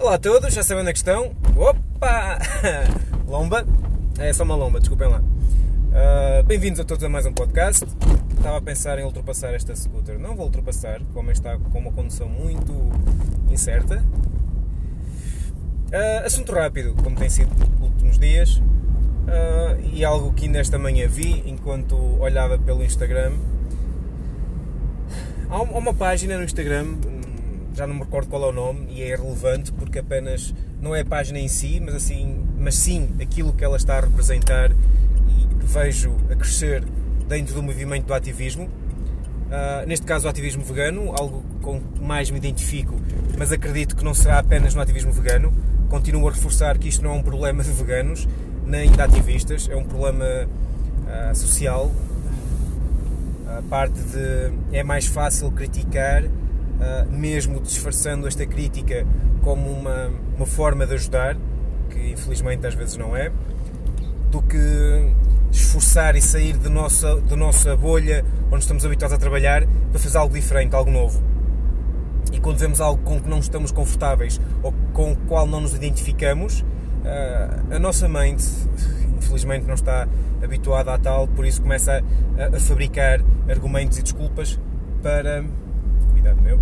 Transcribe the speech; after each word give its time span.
Olá 0.00 0.14
a 0.14 0.18
todos, 0.18 0.54
já 0.54 0.62
sabem 0.62 0.82
onde 0.82 0.90
é 0.90 0.92
que 0.92 1.00
estão? 1.00 1.34
Opa! 1.56 2.38
Lomba? 3.26 3.66
É 4.20 4.32
só 4.32 4.44
uma 4.44 4.54
lomba, 4.54 4.78
desculpem 4.78 5.08
lá. 5.08 5.18
Uh, 5.20 6.44
Bem-vindos 6.44 6.78
a 6.78 6.84
todos 6.84 7.02
a 7.02 7.08
mais 7.08 7.26
um 7.26 7.32
podcast. 7.32 7.84
Estava 8.36 8.58
a 8.58 8.60
pensar 8.60 8.96
em 9.00 9.02
ultrapassar 9.02 9.52
esta 9.54 9.74
scooter. 9.74 10.16
Não 10.16 10.36
vou 10.36 10.46
ultrapassar, 10.46 11.00
como 11.12 11.32
está 11.32 11.58
com 11.58 11.80
uma 11.80 11.90
condução 11.90 12.28
muito 12.28 12.72
incerta. 13.50 14.04
Uh, 15.88 16.24
assunto 16.24 16.52
rápido, 16.52 16.94
como 17.02 17.16
tem 17.16 17.28
sido 17.28 17.52
nos 17.80 17.90
últimos 17.90 18.20
dias. 18.20 18.54
Uh, 18.58 19.80
e 19.92 20.04
algo 20.04 20.32
que 20.32 20.46
ainda 20.46 20.60
esta 20.60 20.78
manhã 20.78 21.08
vi 21.08 21.42
enquanto 21.44 21.96
olhava 22.20 22.56
pelo 22.56 22.84
Instagram. 22.84 23.32
Há 25.50 25.60
uma 25.60 25.92
página 25.92 26.38
no 26.38 26.44
Instagram 26.44 27.17
já 27.78 27.86
não 27.86 27.94
me 27.94 28.00
recordo 28.00 28.28
qual 28.28 28.42
é 28.42 28.46
o 28.48 28.52
nome 28.52 28.88
e 28.90 29.02
é 29.02 29.10
irrelevante 29.10 29.72
porque 29.72 30.00
apenas 30.00 30.52
não 30.82 30.96
é 30.96 31.02
a 31.02 31.04
página 31.04 31.38
em 31.38 31.46
si, 31.46 31.80
mas 31.80 31.94
assim, 31.94 32.44
mas 32.58 32.74
sim 32.74 33.08
aquilo 33.22 33.52
que 33.52 33.64
ela 33.64 33.76
está 33.76 33.98
a 33.98 34.00
representar 34.00 34.72
e 34.72 35.64
vejo 35.64 36.16
a 36.28 36.34
crescer 36.34 36.82
dentro 37.28 37.54
do 37.54 37.62
movimento 37.62 38.06
do 38.06 38.14
ativismo. 38.14 38.64
Uh, 38.64 39.86
neste 39.86 40.04
caso, 40.04 40.26
o 40.26 40.28
ativismo 40.28 40.64
vegano, 40.64 41.12
algo 41.16 41.44
com 41.62 41.80
que 41.80 42.02
mais 42.02 42.32
me 42.32 42.38
identifico, 42.38 42.96
mas 43.38 43.52
acredito 43.52 43.94
que 43.94 44.04
não 44.04 44.12
será 44.12 44.40
apenas 44.40 44.74
no 44.74 44.80
ativismo 44.80 45.12
vegano. 45.12 45.52
Continuo 45.88 46.28
a 46.28 46.32
reforçar 46.32 46.76
que 46.78 46.88
isto 46.88 47.04
não 47.04 47.12
é 47.12 47.14
um 47.14 47.22
problema 47.22 47.62
de 47.62 47.70
veganos 47.70 48.26
nem 48.66 48.90
de 48.90 49.00
ativistas, 49.00 49.68
é 49.70 49.76
um 49.76 49.84
problema 49.84 50.24
uh, 50.24 51.34
social. 51.34 51.92
A 53.46 53.62
parte 53.62 54.00
de 54.00 54.52
é 54.76 54.82
mais 54.82 55.06
fácil 55.06 55.50
criticar 55.52 56.24
uh, 56.78 57.10
mesmo 57.10 57.60
disfarçando 57.60 58.26
esta 58.26 58.46
crítica 58.46 59.06
como 59.42 59.70
uma, 59.70 60.10
uma 60.36 60.46
forma 60.46 60.86
de 60.86 60.94
ajudar, 60.94 61.36
que 61.90 62.12
infelizmente 62.12 62.66
às 62.66 62.74
vezes 62.74 62.96
não 62.96 63.16
é, 63.16 63.30
do 64.30 64.42
que 64.42 64.56
esforçar 65.50 66.16
e 66.16 66.20
sair 66.20 66.56
de 66.56 66.68
nossa, 66.68 67.20
de 67.20 67.36
nossa 67.36 67.76
bolha 67.76 68.24
onde 68.50 68.62
estamos 68.62 68.84
habituados 68.84 69.14
a 69.14 69.18
trabalhar 69.18 69.66
para 69.90 69.98
fazer 69.98 70.18
algo 70.18 70.34
diferente, 70.34 70.74
algo 70.74 70.90
novo. 70.90 71.22
E 72.32 72.38
quando 72.38 72.58
vemos 72.58 72.80
algo 72.80 73.02
com 73.02 73.20
que 73.20 73.28
não 73.28 73.38
estamos 73.38 73.72
confortáveis 73.72 74.40
ou 74.62 74.72
com 74.92 75.12
o 75.12 75.16
qual 75.16 75.46
não 75.46 75.60
nos 75.60 75.74
identificamos, 75.74 76.60
uh, 76.60 77.74
a 77.74 77.78
nossa 77.78 78.08
mente, 78.08 78.44
infelizmente, 79.16 79.66
não 79.66 79.74
está 79.74 80.06
habituada 80.42 80.92
a 80.92 80.98
tal, 80.98 81.26
por 81.26 81.46
isso 81.46 81.62
começa 81.62 82.02
a, 82.38 82.56
a 82.56 82.60
fabricar 82.60 83.20
argumentos 83.48 83.98
e 83.98 84.02
desculpas 84.02 84.60
para 85.02 85.44
meu, 86.42 86.58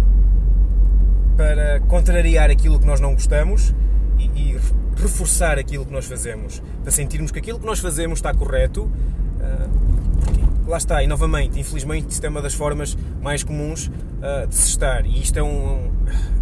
para 1.37 1.81
contrariar 1.81 2.51
aquilo 2.51 2.79
que 2.79 2.87
nós 2.87 3.01
não 3.01 3.13
gostamos 3.13 3.75
e, 4.19 4.25
e, 4.25 4.61
reforçar 4.97 5.59
aquilo 5.59 5.85
que 5.85 5.93
nós 5.93 6.07
fazemos, 6.07 6.63
para 6.83 6.91
sentirmos 6.91 7.31
que 7.31 7.39
aquilo 7.39 7.61
que 7.61 7.67
nós 7.67 7.79
fazemos 7.81 8.19
está 8.19 8.33
correto. 8.33 8.85
Uh, 8.85 10.67
lá 10.67 10.79
está, 10.79 11.03
e 11.03 11.07
novamente, 11.07 11.61
infelizmente, 11.61 12.11
isto 12.11 12.25
é 12.25 12.29
uma 12.29 12.41
das 12.41 12.55
formas 12.55 12.97
mais 13.21 13.45
comuns 13.45 13.89
uh, 13.89 14.47
de 14.49 14.55
se 14.55 14.69
estar, 14.69 15.05
e 15.05 15.21
isto 15.21 15.39
é, 15.39 15.43
um, 15.43 15.93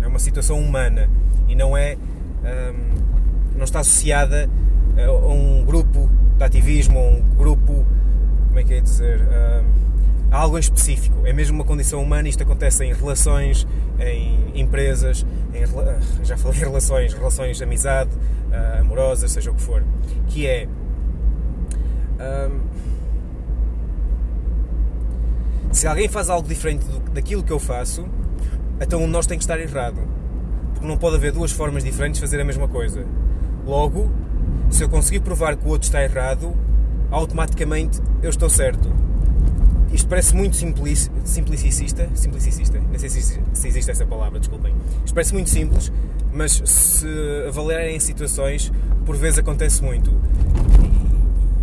é 0.00 0.06
uma 0.06 0.18
situação 0.18 0.58
humana 0.60 1.10
e 1.48 1.54
não 1.54 1.76
é. 1.76 1.96
Um, 2.44 3.04
não 3.56 3.64
está 3.64 3.80
associada 3.80 4.50
a 4.98 5.10
um 5.32 5.64
grupo 5.64 6.10
de 6.36 6.44
ativismo, 6.44 6.98
a 6.98 7.02
um 7.02 7.20
grupo. 7.36 7.86
como 8.48 8.58
é 8.58 8.64
que 8.64 8.74
é 8.74 8.80
dizer? 8.80 9.20
Algo 10.30 10.56
em 10.56 10.60
específico. 10.60 11.26
É 11.26 11.32
mesmo 11.32 11.56
uma 11.56 11.64
condição 11.64 12.02
humana, 12.02 12.28
isto 12.28 12.42
acontece 12.42 12.84
em 12.84 12.92
relações, 12.92 13.66
em 14.00 14.60
empresas, 14.60 15.24
em, 15.52 16.24
já 16.24 16.36
falei 16.36 16.58
em 16.58 16.64
relações, 16.64 17.12
relações 17.12 17.56
de 17.56 17.64
amizade, 17.64 18.10
uh, 18.14 18.80
amorosas, 18.80 19.30
seja 19.30 19.50
o 19.50 19.54
que 19.54 19.62
for. 19.62 19.82
Que 20.28 20.46
é. 20.46 20.68
Um, 22.20 22.60
se 25.72 25.86
alguém 25.86 26.08
faz 26.08 26.28
algo 26.30 26.48
diferente 26.48 26.84
do, 26.84 27.00
daquilo 27.10 27.42
que 27.42 27.52
eu 27.52 27.58
faço, 27.58 28.04
então 28.80 29.06
nós 29.06 29.26
tem 29.26 29.38
que 29.38 29.44
estar 29.44 29.60
errado. 29.60 30.00
Porque 30.72 30.86
não 30.86 30.96
pode 30.96 31.16
haver 31.16 31.32
duas 31.32 31.52
formas 31.52 31.84
diferentes 31.84 32.20
de 32.20 32.26
fazer 32.26 32.40
a 32.40 32.44
mesma 32.44 32.66
coisa. 32.66 33.06
Logo, 33.64 34.10
se 34.70 34.82
eu 34.82 34.88
conseguir 34.88 35.20
provar 35.20 35.56
que 35.56 35.64
o 35.64 35.70
outro 35.70 35.86
está 35.86 36.02
errado, 36.02 36.54
automaticamente 37.10 38.00
eu 38.22 38.30
estou 38.30 38.50
certo 38.50 39.03
isto 39.94 40.08
parece 40.08 40.34
muito 40.34 40.56
simplic, 40.56 41.08
simplicista, 41.24 42.08
simplicista, 42.14 42.80
não 42.80 42.98
sei 42.98 43.08
se, 43.08 43.40
existe 43.68 43.90
essa 43.92 44.04
palavra, 44.04 44.40
desculpem. 44.40 44.74
Isto 45.04 45.14
parece 45.14 45.32
muito 45.32 45.48
simples, 45.48 45.92
mas 46.32 46.60
se 46.64 47.06
avaliarem 47.46 48.00
situações, 48.00 48.72
por 49.06 49.16
vezes 49.16 49.38
acontece 49.38 49.82
muito. 49.84 50.10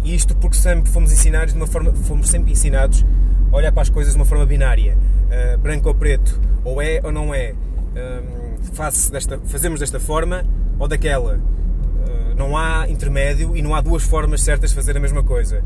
E 0.02 0.16
isto 0.16 0.34
porque 0.38 0.56
sempre 0.56 0.90
fomos 0.90 1.12
ensinados 1.12 1.54
de 1.54 1.60
uma 1.60 1.68
forma, 1.68 1.92
fomos 1.94 2.30
sempre 2.30 2.54
ensinados 2.54 3.06
a 3.52 3.56
olhar 3.56 3.72
para 3.74 3.82
as 3.82 3.90
coisas 3.90 4.14
de 4.14 4.20
uma 4.20 4.26
forma 4.26 4.46
binária, 4.46 4.96
uh, 4.96 5.58
branco 5.58 5.90
ou 5.90 5.94
preto, 5.94 6.40
ou 6.64 6.82
é 6.82 7.02
ou 7.04 7.12
não 7.12 7.34
é. 7.34 7.54
Um, 7.94 9.12
desta, 9.12 9.40
fazemos 9.46 9.82
desta 9.82 10.00
forma 10.00 10.46
ou 10.80 10.88
daquela. 10.88 11.36
Uh, 11.36 12.36
não 12.38 12.56
há 12.58 12.90
intermédio 12.90 13.58
e 13.58 13.62
não 13.62 13.76
há 13.76 13.82
duas 13.82 14.04
formas 14.04 14.42
certas 14.42 14.70
de 14.70 14.76
fazer 14.78 14.96
a 14.96 15.02
mesma 15.02 15.22
coisa. 15.22 15.62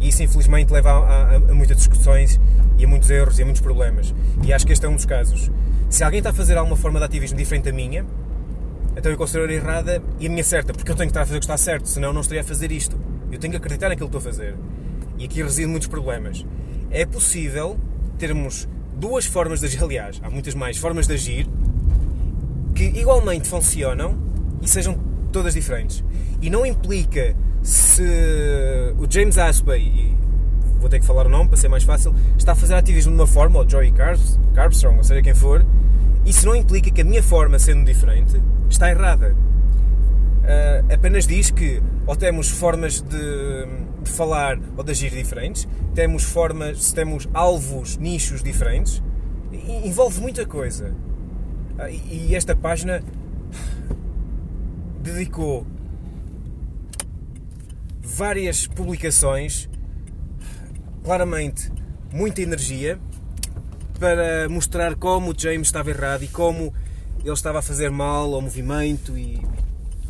E 0.00 0.08
isso, 0.08 0.22
infelizmente, 0.22 0.72
leva 0.72 0.90
a, 0.90 0.94
a, 0.94 1.36
a, 1.36 1.54
muitas 1.54 1.76
discussões 1.76 2.40
e 2.78 2.84
a 2.84 2.88
muitos 2.88 3.10
erros 3.10 3.38
e 3.38 3.42
a 3.42 3.44
muitos 3.44 3.60
problemas. 3.60 4.14
E 4.42 4.52
acho 4.52 4.66
que 4.66 4.72
este 4.72 4.86
é 4.86 4.88
um 4.88 4.94
dos 4.94 5.04
casos. 5.04 5.50
Se 5.90 6.04
alguém 6.04 6.18
está 6.18 6.30
a 6.30 6.32
fazer 6.32 6.56
alguma 6.56 6.76
forma 6.76 6.98
de 6.98 7.06
ativismo 7.06 7.36
diferente 7.36 7.64
da 7.64 7.72
minha, 7.72 8.04
então 8.96 9.10
eu 9.10 9.18
considero 9.18 9.50
errada 9.50 10.02
e 10.18 10.26
a 10.26 10.30
minha 10.30 10.44
certa, 10.44 10.72
porque 10.72 10.90
eu 10.90 10.96
tenho 10.96 11.08
que 11.08 11.10
estar 11.10 11.22
a 11.22 11.26
fazer 11.26 11.38
o 11.38 11.40
que 11.40 11.44
está 11.44 11.56
certo, 11.56 11.88
senão 11.88 12.12
não 12.12 12.20
estaria 12.20 12.40
a 12.40 12.44
fazer 12.44 12.70
isto. 12.70 12.98
Eu 13.30 13.38
tenho 13.38 13.52
que 13.52 13.56
acreditar 13.56 13.88
naquilo 13.88 14.08
que 14.08 14.16
estou 14.16 14.28
a 14.28 14.32
fazer. 14.32 14.54
E 15.18 15.24
aqui 15.24 15.42
residem 15.42 15.70
muitos 15.70 15.88
problemas. 15.88 16.44
É 16.90 17.04
possível 17.04 17.78
termos 18.18 18.68
duas 18.94 19.26
formas 19.26 19.60
de 19.60 19.66
agir, 19.66 19.82
aliás, 19.82 20.20
há 20.22 20.30
muitas 20.30 20.54
mais 20.54 20.76
formas 20.78 21.06
de 21.06 21.14
agir 21.14 21.46
que 22.74 22.84
igualmente 22.84 23.48
funcionam 23.48 24.18
e 24.60 24.68
sejam 24.68 24.98
todas 25.32 25.54
diferentes. 25.54 26.04
E 26.40 26.50
não 26.50 26.64
implica 26.64 27.36
se 27.62 28.94
o 28.98 29.06
James 29.10 29.38
Aspey, 29.38 30.16
vou 30.80 30.88
ter 30.88 31.00
que 31.00 31.06
falar 31.06 31.26
o 31.26 31.28
nome 31.28 31.48
para 31.48 31.56
ser 31.56 31.68
mais 31.68 31.84
fácil, 31.84 32.14
está 32.36 32.52
a 32.52 32.54
fazer 32.54 32.74
ativismo 32.74 33.12
de 33.12 33.18
uma 33.20 33.26
forma, 33.26 33.58
ou 33.58 33.68
Joey 33.68 33.92
Carbstrong, 34.54 34.98
ou 34.98 35.04
seja 35.04 35.22
quem 35.22 35.34
for, 35.34 35.64
isso 36.24 36.46
não 36.46 36.54
implica 36.54 36.90
que 36.90 37.00
a 37.00 37.04
minha 37.04 37.22
forma, 37.22 37.58
sendo 37.58 37.84
diferente, 37.84 38.40
está 38.68 38.90
errada. 38.90 39.34
Uh, 40.48 40.94
apenas 40.94 41.26
diz 41.26 41.50
que 41.50 41.82
ou 42.06 42.16
temos 42.16 42.48
formas 42.48 43.02
de, 43.02 43.66
de, 44.02 44.10
falar 44.10 44.58
ou 44.76 44.82
de 44.82 44.92
agir 44.92 45.10
diferentes, 45.10 45.68
temos 45.94 46.22
formas, 46.22 46.90
temos 46.92 47.28
alvos, 47.34 47.98
nichos 47.98 48.42
diferentes, 48.42 49.02
envolve 49.84 50.20
muita 50.20 50.46
coisa. 50.46 50.94
Uh, 51.78 51.90
e 52.10 52.34
esta 52.34 52.56
página 52.56 53.02
dedicou 55.02 55.66
várias 58.18 58.66
publicações, 58.66 59.68
claramente 61.04 61.70
muita 62.12 62.42
energia, 62.42 62.98
para 63.96 64.48
mostrar 64.48 64.96
como 64.96 65.30
o 65.30 65.34
James 65.38 65.68
estava 65.68 65.90
errado 65.90 66.24
e 66.24 66.28
como 66.28 66.74
ele 67.20 67.32
estava 67.32 67.60
a 67.60 67.62
fazer 67.62 67.92
mal 67.92 68.34
ao 68.34 68.40
movimento 68.40 69.16
e 69.16 69.40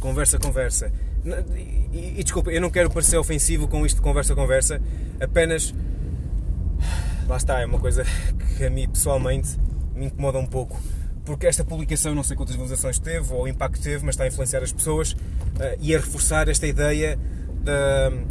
conversa, 0.01 0.39
conversa. 0.39 0.91
E, 1.93 2.15
e, 2.19 2.25
desculpa, 2.25 2.51
eu 2.51 2.63
não 2.63 2.71
quero 2.71 2.91
parecer 2.91 3.19
ofensivo 3.19 3.69
com 3.69 3.85
isto 3.85 3.97
de 3.97 4.03
conversa, 4.03 4.35
conversa, 4.35 4.81
apenas. 5.21 5.75
Lá 7.27 7.37
está, 7.37 7.61
é 7.61 7.67
uma 7.67 7.79
coisa 7.79 8.07
que 8.57 8.65
a 8.65 8.71
mim 8.71 8.89
pessoalmente 8.89 9.51
me 9.95 10.07
incomoda 10.07 10.39
um 10.39 10.47
pouco 10.47 10.81
porque 11.27 11.47
esta 11.47 11.63
publicação 11.63 12.15
não 12.15 12.23
sei 12.23 12.35
quantas 12.35 12.55
visualizações 12.55 12.99
teve 12.99 13.35
ou 13.35 13.47
impacto 13.47 13.83
teve, 13.83 14.03
mas 14.03 14.15
está 14.15 14.25
a 14.25 14.29
influenciar 14.29 14.63
as 14.63 14.73
pessoas 14.73 15.13
uh, 15.13 15.77
e 15.79 15.95
a 15.95 15.99
reforçar 15.99 16.49
esta 16.49 16.67
ideia 16.67 17.19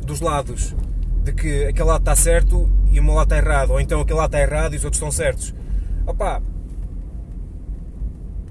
dos 0.05 0.21
lados, 0.21 0.75
de 1.23 1.33
que 1.33 1.65
aquele 1.65 1.87
lado 1.87 2.01
está 2.01 2.15
certo 2.15 2.69
e 2.91 2.99
o 2.99 3.03
meu 3.03 3.13
lado 3.13 3.33
está 3.33 3.37
errado, 3.37 3.71
ou 3.71 3.81
então 3.81 4.01
aquele 4.01 4.17
lado 4.17 4.35
está 4.35 4.39
errado 4.39 4.73
e 4.73 4.77
os 4.77 4.83
outros 4.83 4.97
estão 4.97 5.11
certos. 5.11 5.53
Opa, 6.05 6.41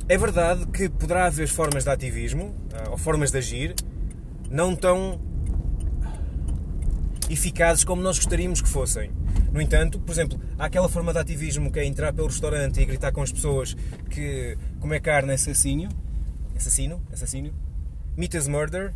é 0.09 0.17
verdade 0.17 0.67
que 0.67 0.89
poderá 0.89 1.27
haver 1.27 1.49
formas 1.49 1.85
de 1.85 1.91
ativismo, 1.91 2.55
ah, 2.73 2.91
ou 2.91 2.99
formas 2.99 3.31
de 3.31 3.39
agir, 3.39 3.75
não 4.51 4.77
tão 4.77 5.21
eficazes 7.29 7.83
como 7.83 8.03
nós 8.03 8.17
gostaríamos 8.17 8.61
que 8.61 8.69
fossem. 8.69 9.11
No 9.53 9.61
entanto, 9.61 9.99
por 9.99 10.13
exemplo, 10.13 10.41
há 10.59 10.67
aquela 10.67 10.89
forma 10.89 11.13
de 11.13 11.19
ativismo 11.19 11.73
que 11.73 11.81
é 11.81 11.85
entrar 11.85 12.13
pelo 12.13 12.29
restaurante 12.29 12.81
e 12.81 12.85
gritar 12.85 13.11
com 13.11 13.23
as 13.23 13.33
pessoas 13.33 13.77
que 14.11 14.57
comer 14.81 15.01
carne 15.01 15.33
é 15.33 15.35
assassino, 15.35 15.89
assassino, 16.55 17.03
assassino, 17.13 17.53
meat 18.17 18.37
is 18.37 18.47
murder, 18.47 18.93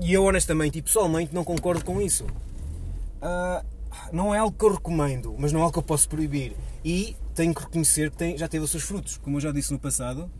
e 0.00 0.12
eu 0.12 0.24
honestamente 0.24 0.78
e 0.78 0.82
pessoalmente 0.82 1.34
não 1.34 1.44
concordo 1.44 1.84
com 1.84 2.00
isso. 2.00 2.24
Uh, 2.24 3.64
não 4.12 4.34
é 4.34 4.38
algo 4.38 4.56
que 4.56 4.64
eu 4.64 4.72
recomendo, 4.72 5.34
mas 5.38 5.52
não 5.52 5.60
é 5.60 5.62
algo 5.62 5.72
que 5.72 5.78
eu 5.78 5.82
posso 5.82 6.08
proibir. 6.08 6.56
E 6.84 7.16
tenho 7.34 7.54
que 7.54 7.62
reconhecer 7.62 8.10
que 8.10 8.16
tem, 8.16 8.38
já 8.38 8.48
teve 8.48 8.64
os 8.64 8.70
seus 8.70 8.82
frutos. 8.82 9.18
Como 9.18 9.36
eu 9.36 9.40
já 9.40 9.52
disse 9.52 9.72
no 9.72 9.78
passado, 9.78 10.30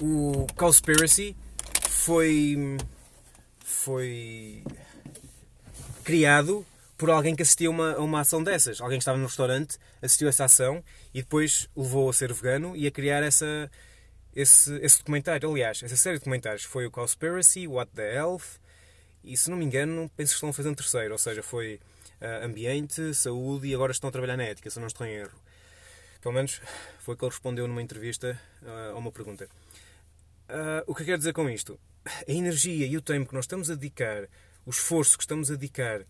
o 0.00 0.46
Cowspiracy 0.56 1.36
foi, 1.88 2.76
foi 3.58 4.62
criado 6.04 6.64
por 6.96 7.10
alguém 7.10 7.34
que 7.34 7.42
assistiu 7.42 7.70
a 7.82 8.00
uma, 8.00 8.20
ação 8.20 8.42
dessas. 8.42 8.80
Alguém 8.80 8.98
que 8.98 9.02
estava 9.02 9.18
no 9.18 9.26
restaurante, 9.26 9.78
assistiu 10.00 10.28
a 10.28 10.30
essa 10.30 10.44
ação 10.44 10.82
e 11.12 11.20
depois 11.20 11.68
levou 11.76 12.08
a 12.08 12.12
ser 12.12 12.32
vegano 12.32 12.76
e 12.76 12.86
a 12.86 12.90
criar 12.90 13.22
essa, 13.22 13.70
esse, 14.36 14.76
esse 14.82 14.98
documentário. 14.98 15.50
Aliás, 15.50 15.82
essa 15.82 15.96
série 15.96 16.16
de 16.16 16.20
documentários 16.20 16.64
foi 16.64 16.84
o 16.84 16.90
Cowspiracy, 16.90 17.66
What 17.66 17.90
the 17.92 18.14
Health 18.14 18.60
e, 19.24 19.34
se 19.34 19.50
não 19.50 19.56
me 19.56 19.64
engano, 19.64 20.10
penso 20.14 20.32
que 20.32 20.34
estão 20.34 20.50
a 20.50 20.52
fazer 20.52 20.68
um 20.68 20.74
terceiro. 20.74 21.12
Ou 21.12 21.18
seja, 21.18 21.42
foi 21.42 21.80
uh, 22.20 22.44
ambiente, 22.44 23.14
saúde 23.14 23.68
e 23.68 23.74
agora 23.74 23.92
estão 23.92 24.08
a 24.08 24.12
trabalhar 24.12 24.36
na 24.36 24.44
ética, 24.44 24.68
se 24.68 24.78
não 24.78 24.86
estou 24.86 25.06
em 25.06 25.14
erro. 25.14 25.40
Pelo 26.20 26.34
menos 26.34 26.60
foi 26.98 27.14
o 27.14 27.18
que 27.18 27.24
ele 27.24 27.30
respondeu 27.30 27.66
numa 27.66 27.80
entrevista 27.80 28.38
uh, 28.62 28.94
a 28.94 28.98
uma 28.98 29.10
pergunta. 29.10 29.48
Uh, 30.48 30.84
o 30.86 30.94
que 30.94 31.02
eu 31.02 31.06
quero 31.06 31.18
dizer 31.18 31.32
com 31.32 31.48
isto? 31.48 31.80
A 32.04 32.30
energia 32.30 32.86
e 32.86 32.96
o 32.96 33.00
tempo 33.00 33.28
que 33.28 33.34
nós 33.34 33.46
estamos 33.46 33.70
a 33.70 33.74
dedicar, 33.74 34.28
o 34.66 34.70
esforço 34.70 35.16
que 35.16 35.24
estamos 35.24 35.50
a 35.50 35.54
dedicar 35.54 36.02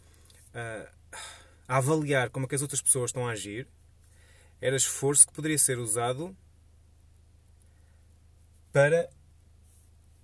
a 1.69 1.77
avaliar 1.77 2.31
como 2.31 2.47
é 2.47 2.49
que 2.49 2.55
as 2.55 2.63
outras 2.63 2.81
pessoas 2.81 3.11
estão 3.11 3.29
a 3.29 3.33
agir, 3.33 3.69
era 4.59 4.75
esforço 4.75 5.27
que 5.27 5.33
poderia 5.35 5.59
ser 5.59 5.79
usado 5.79 6.35
para 8.77 9.09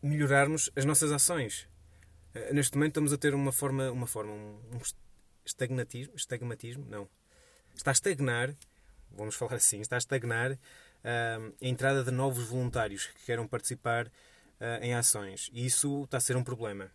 melhorarmos 0.03 0.71
as 0.77 0.85
nossas 0.85 1.11
ações. 1.11 1.67
Uh, 2.35 2.53
neste 2.53 2.77
momento 2.77 2.91
estamos 2.91 3.11
a 3.11 3.17
ter 3.17 3.35
uma 3.35 3.51
forma, 3.51 3.91
uma 3.91 4.07
forma, 4.07 4.31
um, 4.31 4.79
estagnatismo, 5.43 6.15
estagmatismo, 6.15 6.85
não. 6.87 7.09
Está 7.75 7.93
a 7.93 7.93
estagnar, 7.93 8.55
vamos 9.11 9.37
falar 9.37 9.55
assim, 9.55 9.81
está 9.81 9.97
a 9.97 9.99
estagnar 9.99 10.59
a 11.03 11.39
entrada 11.63 12.05
de 12.05 12.11
novos 12.11 12.45
voluntários 12.45 13.07
que 13.07 13.25
queiram 13.25 13.49
participar 13.49 14.13
ah, 14.61 14.79
em 14.83 14.93
ações. 14.93 15.51
E 15.55 15.65
isso 15.65 16.05
está 16.05 16.19
a 16.19 16.21
ser 16.21 16.37
um 16.37 16.45
problema. 16.45 16.93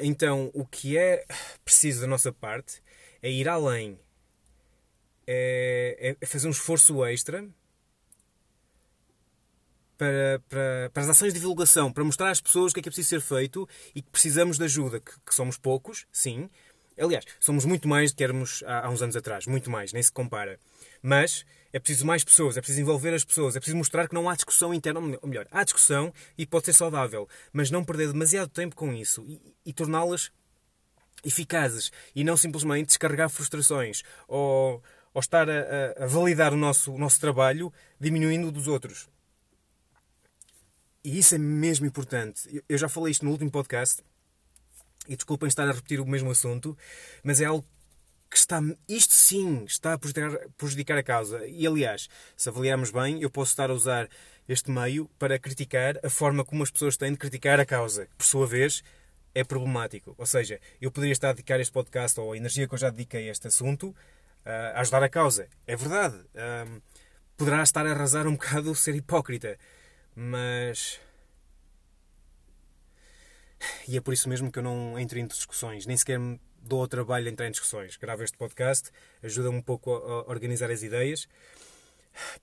Então, 0.00 0.50
o 0.54 0.64
que 0.64 0.96
é 0.96 1.26
preciso 1.66 2.00
da 2.00 2.06
nossa 2.06 2.32
parte 2.32 2.82
é 3.22 3.30
ir 3.30 3.46
além, 3.46 4.00
é, 5.26 6.16
é 6.18 6.26
fazer 6.26 6.48
um 6.48 6.52
esforço 6.52 7.04
extra 7.04 7.46
para, 9.98 10.40
para, 10.48 10.90
para, 10.94 11.02
as 11.02 11.08
ações 11.10 11.34
de 11.34 11.40
divulgação, 11.40 11.92
para 11.92 12.04
mostrar 12.04 12.30
às 12.30 12.40
pessoas 12.40 12.70
o 12.70 12.74
que 12.74 12.80
é 12.80 12.82
que 12.82 12.88
é 12.88 12.92
preciso 12.92 13.08
ser 13.08 13.20
feito 13.20 13.68
e 13.94 14.00
que 14.00 14.10
precisamos 14.10 14.56
de 14.56 14.64
ajuda, 14.64 15.00
que, 15.00 15.12
que 15.26 15.34
somos 15.34 15.58
poucos, 15.58 16.06
sim. 16.10 16.48
Aliás, 16.98 17.24
somos 17.38 17.64
muito 17.64 17.86
mais 17.86 18.12
do 18.12 18.16
que 18.16 18.24
éramos 18.24 18.62
há, 18.66 18.86
há 18.86 18.90
uns 18.90 19.02
anos 19.02 19.16
atrás, 19.16 19.46
muito 19.46 19.70
mais, 19.70 19.92
nem 19.92 20.02
se 20.02 20.10
compara. 20.10 20.58
Mas 21.02 21.44
é 21.72 21.78
preciso 21.78 22.06
mais 22.06 22.24
pessoas, 22.24 22.56
é 22.56 22.60
preciso 22.60 22.80
envolver 22.80 23.12
as 23.12 23.24
pessoas, 23.24 23.56
é 23.56 23.60
preciso 23.60 23.76
mostrar 23.76 24.08
que 24.08 24.14
não 24.14 24.28
há 24.28 24.34
discussão 24.34 24.72
interna, 24.72 25.00
ou 25.00 25.28
melhor, 25.28 25.46
há 25.50 25.64
discussão 25.64 26.12
e 26.36 26.46
pode 26.46 26.66
ser 26.66 26.72
saudável, 26.72 27.28
mas 27.52 27.70
não 27.70 27.84
perder 27.84 28.12
demasiado 28.12 28.48
tempo 28.48 28.74
com 28.74 28.92
isso 28.92 29.24
e, 29.28 29.40
e 29.66 29.72
torná-las 29.72 30.30
eficazes 31.24 31.90
e 32.14 32.22
não 32.24 32.36
simplesmente 32.36 32.86
descarregar 32.86 33.28
frustrações 33.28 34.02
ou, 34.26 34.82
ou 35.12 35.20
estar 35.20 35.48
a, 35.50 36.04
a, 36.04 36.06
validar 36.06 36.52
o 36.52 36.56
nosso, 36.56 36.92
o 36.92 36.98
nosso 36.98 37.20
trabalho 37.20 37.72
diminuindo 38.00 38.48
o 38.48 38.52
dos 38.52 38.68
outros. 38.68 39.08
E 41.04 41.18
isso 41.18 41.34
é 41.34 41.38
mesmo 41.38 41.86
importante. 41.86 42.62
Eu 42.68 42.78
já 42.78 42.88
falei 42.88 43.12
isto 43.12 43.24
no 43.24 43.30
último 43.30 43.50
podcast 43.50 44.02
e 45.08 45.16
desculpem 45.16 45.48
estar 45.48 45.68
a 45.68 45.72
repetir 45.72 46.00
o 46.00 46.06
mesmo 46.06 46.30
assunto, 46.30 46.76
mas 47.22 47.40
é 47.40 47.46
algo 47.46 47.66
que 48.30 48.36
está, 48.36 48.60
isto 48.88 49.14
sim 49.14 49.64
está 49.64 49.94
a 49.94 49.98
prejudicar, 49.98 50.48
prejudicar 50.56 50.98
a 50.98 51.02
causa. 51.02 51.46
E 51.46 51.66
aliás, 51.66 52.08
se 52.36 52.48
avaliarmos 52.48 52.90
bem, 52.90 53.22
eu 53.22 53.30
posso 53.30 53.52
estar 53.52 53.70
a 53.70 53.74
usar 53.74 54.08
este 54.48 54.70
meio 54.70 55.08
para 55.18 55.38
criticar 55.38 55.98
a 56.04 56.10
forma 56.10 56.44
como 56.44 56.62
as 56.62 56.70
pessoas 56.70 56.96
têm 56.96 57.12
de 57.12 57.18
criticar 57.18 57.58
a 57.58 57.64
causa, 57.64 58.06
que 58.06 58.16
por 58.16 58.24
sua 58.24 58.46
vez 58.46 58.82
é 59.34 59.44
problemático. 59.44 60.14
Ou 60.18 60.26
seja, 60.26 60.60
eu 60.80 60.90
poderia 60.90 61.12
estar 61.12 61.30
a 61.30 61.32
dedicar 61.32 61.60
este 61.60 61.72
podcast 61.72 62.18
ou 62.20 62.32
a 62.32 62.36
energia 62.36 62.66
que 62.66 62.74
eu 62.74 62.78
já 62.78 62.90
dediquei 62.90 63.28
a 63.28 63.32
este 63.32 63.46
assunto 63.46 63.94
a 64.44 64.80
ajudar 64.80 65.02
a 65.02 65.08
causa. 65.08 65.48
É 65.66 65.76
verdade. 65.76 66.16
Um, 66.34 66.80
poderá 67.36 67.62
estar 67.62 67.86
a 67.86 67.90
arrasar 67.90 68.26
um 68.26 68.32
bocado 68.36 68.74
ser 68.74 68.94
hipócrita, 68.94 69.58
mas. 70.18 70.98
E 73.86 73.96
é 73.96 74.00
por 74.00 74.12
isso 74.12 74.28
mesmo 74.28 74.50
que 74.50 74.58
eu 74.58 74.62
não 74.62 74.98
entro 74.98 75.18
em 75.18 75.26
discussões, 75.26 75.86
nem 75.86 75.96
sequer 75.96 76.18
me 76.18 76.40
dou 76.60 76.80
ao 76.80 76.88
trabalho 76.88 77.24
de 77.24 77.30
entrar 77.30 77.46
em 77.46 77.52
discussões. 77.52 77.96
Gravo 77.96 78.24
este 78.24 78.36
podcast, 78.36 78.90
ajuda-me 79.22 79.56
um 79.56 79.62
pouco 79.62 79.94
a 79.94 80.28
organizar 80.28 80.70
as 80.70 80.82
ideias, 80.82 81.28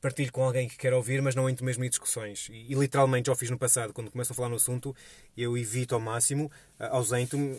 partilho 0.01 0.31
com 0.31 0.43
alguém 0.43 0.69
que 0.69 0.77
quer 0.77 0.93
ouvir, 0.93 1.21
mas 1.21 1.35
não 1.35 1.49
entro 1.49 1.65
mesmo 1.65 1.83
em 1.83 1.89
discussões. 1.89 2.47
E, 2.49 2.71
e 2.71 2.75
literalmente 2.75 3.27
já 3.27 3.35
fiz 3.35 3.49
no 3.49 3.57
passado, 3.57 3.93
quando 3.93 4.09
começo 4.09 4.31
a 4.31 4.35
falar 4.35 4.49
no 4.49 4.55
assunto, 4.55 4.95
eu 5.35 5.57
evito 5.57 5.95
ao 5.95 6.01
máximo, 6.01 6.49
ausento-me. 6.79 7.57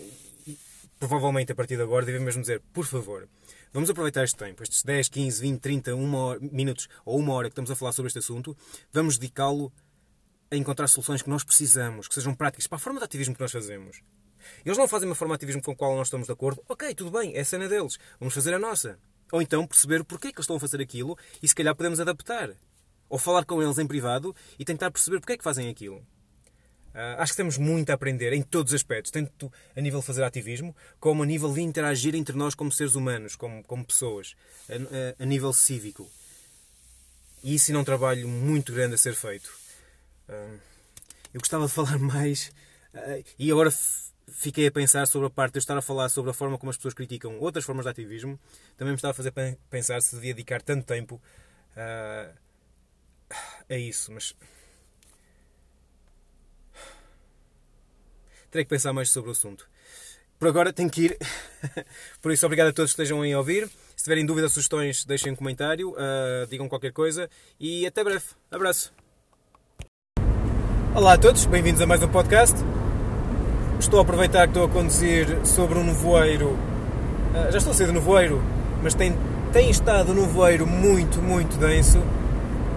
Provavelmente 0.99 1.53
a 1.53 1.55
partir 1.55 1.77
de 1.77 1.83
agora 1.83 2.07
devemos 2.07 2.25
mesmo 2.25 2.41
dizer, 2.41 2.63
por 2.73 2.87
favor, 2.87 3.29
vamos 3.71 3.91
aproveitar 3.91 4.25
este 4.25 4.37
tempo, 4.37 4.63
estes 4.63 4.83
10, 4.83 5.11
15, 5.11 5.43
20, 5.43 5.61
30, 5.61 5.95
uma 5.95 6.19
hora, 6.19 6.41
minutos 6.41 6.89
ou 7.05 7.19
uma 7.19 7.35
hora 7.35 7.49
que 7.49 7.53
estamos 7.53 7.71
a 7.71 7.77
falar 7.77 7.93
sobre 7.93 8.07
este 8.07 8.19
assunto, 8.19 8.57
vamos 8.91 9.19
dedicá-lo 9.19 9.71
a 10.51 10.57
encontrar 10.57 10.87
soluções 10.89 11.23
que 11.23 11.31
nós 11.31 11.45
precisamos, 11.45 12.09
que 12.09 12.15
sejam 12.15 12.35
práticas 12.35 12.67
para 12.67 12.77
a 12.77 12.81
forma 12.81 12.99
de 12.99 13.05
ativismo 13.05 13.35
que 13.35 13.41
nós 13.41 13.53
fazemos. 13.53 14.01
Eles 14.65 14.79
não 14.79 14.87
fazem 14.87 15.09
uma 15.09 15.15
forma 15.15 15.35
de 15.35 15.37
ativismo 15.37 15.63
com 15.63 15.73
a 15.73 15.77
qual 15.77 15.97
nós 15.97 16.07
estamos 16.07 16.27
de 16.27 16.33
acordo. 16.33 16.63
Ok, 16.69 16.95
tudo 16.95 17.11
bem, 17.11 17.35
é 17.35 17.41
a 17.41 17.45
cena 17.45 17.69
deles. 17.69 17.99
Vamos 18.19 18.35
fazer 18.35 18.55
a 18.55 18.59
nossa. 18.59 18.99
Ou 19.33 19.43
então 19.43 19.67
perceber 19.67 20.05
porquê 20.05 20.31
que 20.31 20.39
eles 20.39 20.45
estão 20.45 20.57
a 20.57 20.61
fazer 20.61 20.81
aquilo 20.81 21.19
e 21.43 21.49
se 21.49 21.55
calhar 21.55 21.75
podemos 21.75 21.99
adaptar. 21.99 22.51
Ou 23.09 23.19
falar 23.19 23.45
com 23.45 23.63
eles 23.63 23.79
em 23.79 23.87
privado 23.87 24.35
e 24.59 24.65
tentar 24.65 24.91
perceber 24.91 25.19
porquê 25.19 25.35
é 25.35 25.37
que 25.37 25.45
fazem 25.45 25.69
aquilo. 25.69 25.99
Uh, 26.97 27.19
acho 27.19 27.33
que 27.33 27.37
temos 27.37 27.59
muito 27.59 27.91
a 27.91 27.95
aprender 27.95 28.33
em 28.33 28.41
todos 28.41 28.73
os 28.73 28.77
aspectos, 28.77 29.11
tanto 29.11 29.53
a 29.77 29.81
nível 29.83 30.01
de 30.01 30.07
fazer 30.07 30.25
ativismo, 30.25 30.75
como 30.99 31.23
a 31.23 31.27
nível 31.27 31.53
de 31.53 31.61
interagir 31.61 32.15
entre 32.15 32.35
nós 32.35 32.55
como 32.55 32.73
seres 32.73 32.95
humanos, 32.95 33.37
como, 33.37 33.63
como 33.65 33.85
pessoas, 33.85 34.35
a, 34.69 34.75
a, 35.21 35.23
a 35.23 35.27
nível 35.27 35.53
cívico. 35.53 36.11
E 37.45 37.55
isso 37.55 37.71
é 37.71 37.77
um 37.77 37.85
trabalho 37.85 38.27
muito 38.27 38.73
grande 38.73 38.95
a 38.95 38.99
ser 38.99 39.15
feito. 39.15 39.66
Uh, 40.29 40.59
eu 41.33 41.41
gostava 41.41 41.67
de 41.67 41.73
falar 41.73 41.99
mais, 42.01 42.53
uh, 42.95 43.25
e 43.39 43.51
agora 43.51 43.71
fiquei 44.29 44.67
a 44.67 44.73
pensar 44.73 45.07
sobre 45.07 45.29
a 45.29 45.31
parte 45.31 45.53
de 45.53 45.59
eu 45.59 45.61
estar 45.61 45.77
a 45.77 45.83
falar 45.83 46.09
sobre 46.09 46.31
a 46.31 46.35
forma 46.35 46.59
como 46.59 46.71
as 46.71 46.77
pessoas 46.77 46.95
criticam 46.95 47.39
outras 47.39 47.65
formas 47.65 47.85
de 47.85 47.91
ativismo, 47.91 48.39
também 48.77 48.93
me 48.93 48.97
estava 48.97 49.13
a 49.13 49.15
fazer 49.15 49.33
pensar 49.71 50.01
se 50.03 50.15
devia 50.17 50.35
dedicar 50.35 50.61
tanto 50.63 50.85
tempo 50.85 51.21
uh, 51.77 52.35
a 53.69 53.77
isso, 53.77 54.13
mas 54.13 54.35
terei 58.51 58.65
que 58.65 58.71
pensar 58.71 58.93
mais 58.93 59.11
sobre 59.11 59.31
o 59.31 59.33
assunto. 59.33 59.69
Por 60.39 60.49
agora 60.49 60.73
tenho 60.73 60.91
que 60.91 61.07
ir. 61.07 61.19
Por 62.21 62.31
isso, 62.31 62.45
obrigado 62.45 62.69
a 62.69 62.73
todos 62.73 62.93
que 62.93 63.03
estejam 63.03 63.23
a 63.23 63.39
ouvir. 63.39 63.69
Se 63.97 64.05
tiverem 64.05 64.27
dúvidas, 64.27 64.53
sugestões, 64.53 65.05
deixem 65.05 65.33
um 65.33 65.37
comentário, 65.37 65.93
uh, 65.93 66.47
digam 66.49 66.69
qualquer 66.69 66.93
coisa 66.93 67.31
e 67.59 67.87
até 67.87 68.05
breve. 68.05 68.27
Abraço. 68.51 69.06
Olá 70.97 71.13
a 71.13 71.19
todos, 71.19 71.45
bem-vindos 71.45 71.83
a 71.83 71.87
mais 71.87 72.03
um 72.03 72.09
podcast. 72.09 72.57
Estou 73.79 73.99
a 73.99 74.03
aproveitar 74.03 74.45
que 74.45 74.53
estou 74.53 74.65
a 74.65 74.69
conduzir 74.69 75.41
sobre 75.45 75.79
um 75.79 75.85
nevoeiro. 75.85 76.57
Ah, 77.35 77.51
já 77.51 77.59
estou 77.59 77.73
a 77.73 77.75
sair 77.75 77.89
do 77.89 77.93
nevoeiro, 77.93 78.43
mas 78.83 78.95
tem, 78.95 79.15
tem 79.53 79.69
estado 79.69 80.13
um 80.13 80.15
nevoeiro 80.15 80.67
muito, 80.67 81.21
muito 81.21 81.59
denso. 81.59 82.01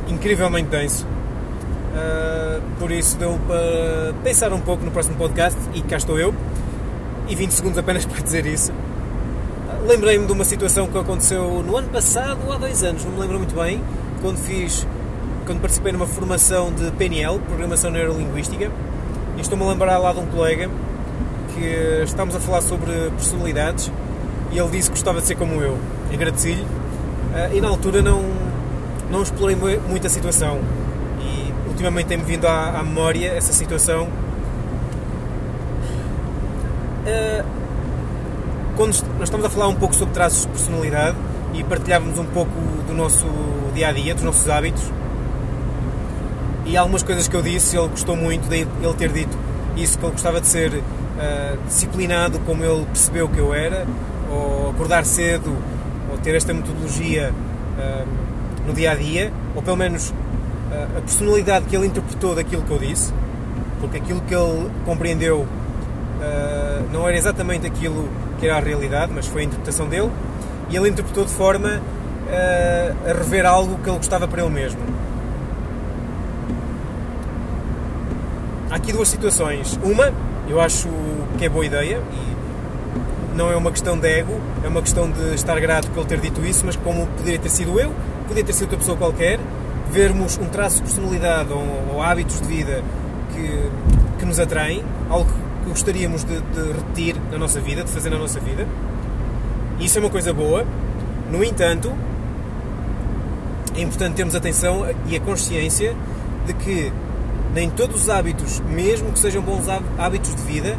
Incrivelmente 0.09 0.67
denso. 0.67 1.07
Uh, 1.07 2.61
por 2.77 2.91
isso 2.91 3.17
deu 3.17 3.39
para 3.47 4.13
pensar 4.21 4.51
um 4.51 4.59
pouco 4.59 4.83
no 4.83 4.91
próximo 4.91 5.15
podcast 5.15 5.57
e 5.73 5.81
cá 5.81 5.95
estou 5.95 6.19
eu. 6.19 6.35
E 7.29 7.35
20 7.35 7.51
segundos 7.51 7.77
apenas 7.77 8.03
para 8.05 8.21
dizer 8.21 8.45
isso. 8.45 8.73
Uh, 8.73 9.87
Lembrei-me 9.87 10.25
de 10.25 10.33
uma 10.33 10.43
situação 10.43 10.87
que 10.87 10.97
aconteceu 10.97 11.63
no 11.65 11.77
ano 11.77 11.87
passado 11.87 12.51
há 12.51 12.57
dois 12.57 12.83
anos, 12.83 13.05
não 13.05 13.13
me 13.13 13.19
lembro 13.21 13.37
muito 13.37 13.55
bem, 13.55 13.81
quando 14.21 14.39
fiz, 14.39 14.85
quando 15.49 15.61
participei 15.61 15.91
numa 15.91 16.05
formação 16.05 16.71
de 16.71 16.91
PNL, 16.91 17.39
Programação 17.39 17.89
Neurolinguística, 17.89 18.69
e 19.35 19.41
estou-me 19.41 19.63
a 19.63 19.69
lembrar 19.69 19.97
lá 19.97 20.13
de 20.13 20.19
um 20.19 20.27
colega 20.27 20.69
que 21.55 22.03
estávamos 22.03 22.35
a 22.35 22.39
falar 22.39 22.61
sobre 22.61 22.91
personalidades 23.17 23.91
e 24.51 24.59
ele 24.59 24.69
disse 24.69 24.91
que 24.91 24.95
gostava 24.95 25.19
de 25.19 25.25
ser 25.25 25.33
como 25.33 25.59
eu. 25.59 25.75
Agradeci-lhe 26.13 26.61
uh, 26.61 27.51
e 27.51 27.59
na 27.59 27.67
altura 27.67 28.03
não, 28.03 28.21
não 29.09 29.23
explorei 29.23 29.55
muito 29.55 30.05
a 30.05 30.09
situação 30.11 30.59
e 31.19 31.51
ultimamente 31.67 32.05
tem-me 32.05 32.25
vindo 32.25 32.45
à, 32.45 32.79
à, 32.79 32.83
memória 32.83 33.29
essa 33.29 33.51
situação. 33.51 34.07
Uh, 37.07 37.43
quando 38.77 38.91
nós 39.17 39.23
estamos 39.23 39.47
a 39.47 39.49
falar 39.49 39.67
um 39.67 39.75
pouco 39.75 39.95
sobre 39.95 40.13
traços 40.13 40.43
de 40.43 40.49
personalidade 40.49 41.17
e 41.55 41.63
partilhávamos 41.63 42.19
um 42.19 42.25
pouco 42.25 42.51
do 42.87 42.93
nosso 42.93 43.25
dia 43.73 43.87
a 43.87 43.91
dia, 43.91 44.13
dos 44.13 44.23
nossos 44.23 44.47
hábitos, 44.47 44.98
e 46.69 46.77
algumas 46.77 47.01
coisas 47.01 47.27
que 47.27 47.35
eu 47.35 47.41
disse, 47.41 47.75
ele 47.75 47.87
gostou 47.87 48.15
muito 48.15 48.47
de 48.47 48.57
ele 48.57 48.93
ter 48.95 49.11
dito 49.11 49.35
isso, 49.75 49.97
que 49.97 50.05
ele 50.05 50.11
gostava 50.11 50.39
de 50.39 50.45
ser 50.45 50.71
uh, 50.71 50.83
disciplinado 51.65 52.37
como 52.45 52.63
ele 52.63 52.85
percebeu 52.85 53.27
que 53.27 53.39
eu 53.39 53.53
era, 53.55 53.87
ou 54.31 54.69
acordar 54.69 55.03
cedo, 55.03 55.55
ou 56.11 56.17
ter 56.19 56.35
esta 56.35 56.53
metodologia 56.53 57.33
uh, 57.33 58.07
no 58.67 58.73
dia 58.73 58.91
a 58.91 58.95
dia, 58.95 59.33
ou 59.55 59.63
pelo 59.63 59.77
menos 59.77 60.09
uh, 60.09 60.97
a 60.97 61.01
personalidade 61.01 61.65
que 61.65 61.75
ele 61.75 61.87
interpretou 61.87 62.35
daquilo 62.35 62.61
que 62.61 62.71
eu 62.71 62.77
disse, 62.77 63.11
porque 63.79 63.97
aquilo 63.97 64.21
que 64.21 64.35
ele 64.35 64.69
compreendeu 64.85 65.47
não 66.91 67.07
era 67.07 67.17
exatamente 67.17 67.65
aquilo 67.65 68.09
que 68.39 68.45
era 68.45 68.57
a 68.57 68.59
realidade, 68.59 69.09
mas 69.15 69.25
foi 69.25 69.43
a 69.43 69.45
interpretação 69.45 69.87
dele, 69.87 70.11
e 70.69 70.75
ele 70.75 70.89
interpretou 70.89 71.23
de 71.23 71.31
forma 71.31 71.81
a 72.29 73.13
rever 73.13 73.45
algo 73.45 73.77
que 73.81 73.89
ele 73.89 73.95
gostava 73.95 74.27
para 74.27 74.41
ele 74.43 74.53
mesmo. 74.53 74.81
Há 78.69 78.75
aqui 78.75 78.93
duas 78.93 79.07
situações. 79.07 79.79
Uma, 79.83 80.13
eu 80.47 80.61
acho 80.61 80.87
que 81.37 81.45
é 81.45 81.49
boa 81.49 81.65
ideia 81.65 81.99
e 82.13 83.35
não 83.35 83.51
é 83.51 83.55
uma 83.55 83.71
questão 83.71 83.97
de 83.97 84.07
ego, 84.07 84.39
é 84.63 84.67
uma 84.67 84.81
questão 84.81 85.09
de 85.09 85.33
estar 85.33 85.59
grato 85.59 85.89
por 85.89 86.01
ele 86.01 86.07
ter 86.07 86.19
dito 86.19 86.45
isso, 86.45 86.65
mas 86.65 86.75
como 86.75 87.07
poderia 87.07 87.39
ter 87.39 87.49
sido 87.49 87.79
eu, 87.79 87.91
poderia 88.23 88.43
ter 88.43 88.53
sido 88.53 88.63
outra 88.63 88.77
pessoa 88.77 88.95
qualquer, 88.95 89.39
vermos 89.91 90.37
um 90.37 90.45
traço 90.45 90.77
de 90.77 90.81
personalidade 90.83 91.51
ou, 91.51 91.63
ou 91.93 92.01
hábitos 92.01 92.39
de 92.41 92.47
vida 92.47 92.83
que, 93.33 93.69
que 94.19 94.25
nos 94.25 94.39
atraem, 94.39 94.83
algo 95.09 95.31
que 95.63 95.69
gostaríamos 95.69 96.23
de, 96.23 96.39
de 96.39 96.71
repetir 96.71 97.15
na 97.31 97.39
nossa 97.39 97.59
vida, 97.59 97.83
de 97.83 97.91
fazer 97.91 98.11
na 98.11 98.19
nossa 98.19 98.39
vida. 98.39 98.67
Isso 99.79 99.97
é 99.97 100.01
uma 100.01 100.11
coisa 100.11 100.31
boa. 100.31 100.63
No 101.31 101.43
entanto, 101.43 101.91
é 103.75 103.81
importante 103.81 104.15
termos 104.15 104.35
atenção 104.35 104.85
e 105.07 105.15
a 105.15 105.19
consciência 105.19 105.95
de 106.45 106.53
que 106.53 106.91
nem 107.53 107.69
todos 107.69 108.03
os 108.03 108.09
hábitos, 108.09 108.59
mesmo 108.61 109.11
que 109.11 109.19
sejam 109.19 109.41
bons 109.41 109.65
hábitos 109.97 110.35
de 110.35 110.41
vida, 110.43 110.77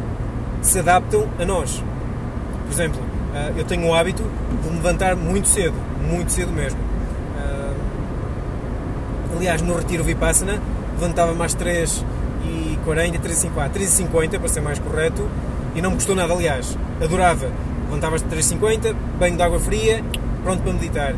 se 0.61 0.79
adaptam 0.79 1.27
a 1.39 1.45
nós. 1.45 1.83
Por 2.65 2.71
exemplo, 2.71 3.01
ah, 3.33 3.51
eu 3.55 3.63
tenho 3.65 3.87
o 3.87 3.93
hábito 3.93 4.23
de 4.63 4.69
me 4.69 4.75
levantar 4.75 5.15
muito 5.15 5.47
cedo, 5.47 5.75
muito 6.07 6.31
cedo 6.31 6.51
mesmo. 6.51 6.79
Ah, 7.37 7.73
aliás, 9.35 9.61
no 9.61 9.75
retiro 9.75 10.03
Vipassana, 10.03 10.59
levantava-me 10.93 11.43
às 11.43 11.53
3 11.53 12.05
e 12.45 12.79
40, 12.85 13.19
3 13.19 13.37
e 13.37 13.41
50, 13.41 13.69
3 13.69 13.89
e 13.89 13.91
50 13.91 14.39
para 14.39 14.49
ser 14.49 14.61
mais 14.61 14.79
correto, 14.79 15.27
e 15.75 15.81
não 15.81 15.91
me 15.91 15.95
custou 15.97 16.15
nada, 16.15 16.33
aliás. 16.33 16.77
Adorava. 17.01 17.49
Levantava 17.85 18.15
às 18.15 18.21
3 18.21 18.45
e 18.45 18.49
50, 18.49 18.95
banho 19.19 19.35
de 19.35 19.43
água 19.43 19.59
fria, 19.59 20.03
pronto 20.43 20.63
para 20.63 20.73
meditar. 20.73 21.15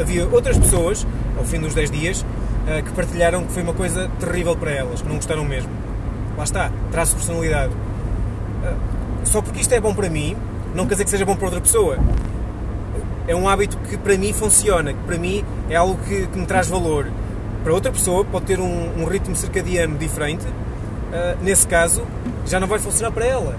Havia 0.00 0.26
outras 0.28 0.56
pessoas, 0.56 1.06
ao 1.36 1.44
fim 1.44 1.58
dos 1.58 1.74
10 1.74 1.90
dias, 1.90 2.24
que 2.84 2.92
partilharam 2.92 3.44
que 3.44 3.52
foi 3.52 3.62
uma 3.62 3.74
coisa 3.74 4.10
terrível 4.20 4.56
para 4.56 4.70
elas, 4.70 5.00
que 5.00 5.08
não 5.08 5.16
gostaram 5.16 5.44
mesmo. 5.44 5.70
Lá 6.36 6.44
está, 6.44 6.70
traço 6.92 7.16
personalidade. 7.16 7.72
Uh, 7.72 8.76
só 9.24 9.42
porque 9.42 9.60
isto 9.60 9.72
é 9.72 9.80
bom 9.80 9.94
para 9.94 10.08
mim, 10.08 10.36
não 10.74 10.86
quer 10.86 10.94
dizer 10.94 11.04
que 11.04 11.10
seja 11.10 11.24
bom 11.24 11.34
para 11.34 11.46
outra 11.46 11.60
pessoa. 11.60 11.98
É 13.26 13.34
um 13.34 13.48
hábito 13.48 13.76
que 13.78 13.96
para 13.96 14.16
mim 14.16 14.32
funciona, 14.32 14.92
que 14.92 15.02
para 15.04 15.18
mim 15.18 15.44
é 15.68 15.76
algo 15.76 15.98
que, 16.04 16.26
que 16.26 16.38
me 16.38 16.46
traz 16.46 16.68
valor. 16.68 17.10
Para 17.64 17.74
outra 17.74 17.90
pessoa 17.90 18.24
pode 18.24 18.46
ter 18.46 18.60
um, 18.60 19.02
um 19.02 19.04
ritmo 19.04 19.34
circadiano 19.34 19.98
diferente, 19.98 20.46
uh, 20.46 21.42
nesse 21.42 21.66
caso 21.66 22.02
já 22.46 22.60
não 22.60 22.66
vai 22.66 22.78
funcionar 22.78 23.10
para 23.10 23.26
ela. 23.26 23.56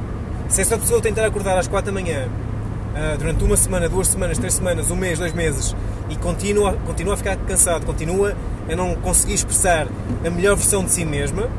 Se 0.47 0.61
essa 0.61 0.77
pessoa 0.77 1.01
tentar 1.01 1.25
acordar 1.25 1.57
às 1.57 1.67
4 1.67 1.91
da 1.91 1.99
manhã 1.99 2.27
uh, 2.27 3.17
durante 3.17 3.43
uma 3.43 3.57
semana, 3.57 3.89
duas 3.89 4.07
semanas, 4.07 4.37
três 4.37 4.53
semanas, 4.53 4.89
um 4.89 4.95
mês, 4.95 5.19
dois 5.19 5.33
meses 5.33 5.75
e 6.09 6.15
continua, 6.15 6.73
continua 6.85 7.13
a 7.13 7.17
ficar 7.17 7.35
cansado, 7.37 7.85
continua 7.85 8.35
a 8.71 8.75
não 8.75 8.95
conseguir 8.95 9.33
expressar 9.33 9.87
a 10.25 10.29
melhor 10.29 10.55
versão 10.55 10.83
de 10.83 10.91
si 10.91 11.05
mesma, 11.05 11.49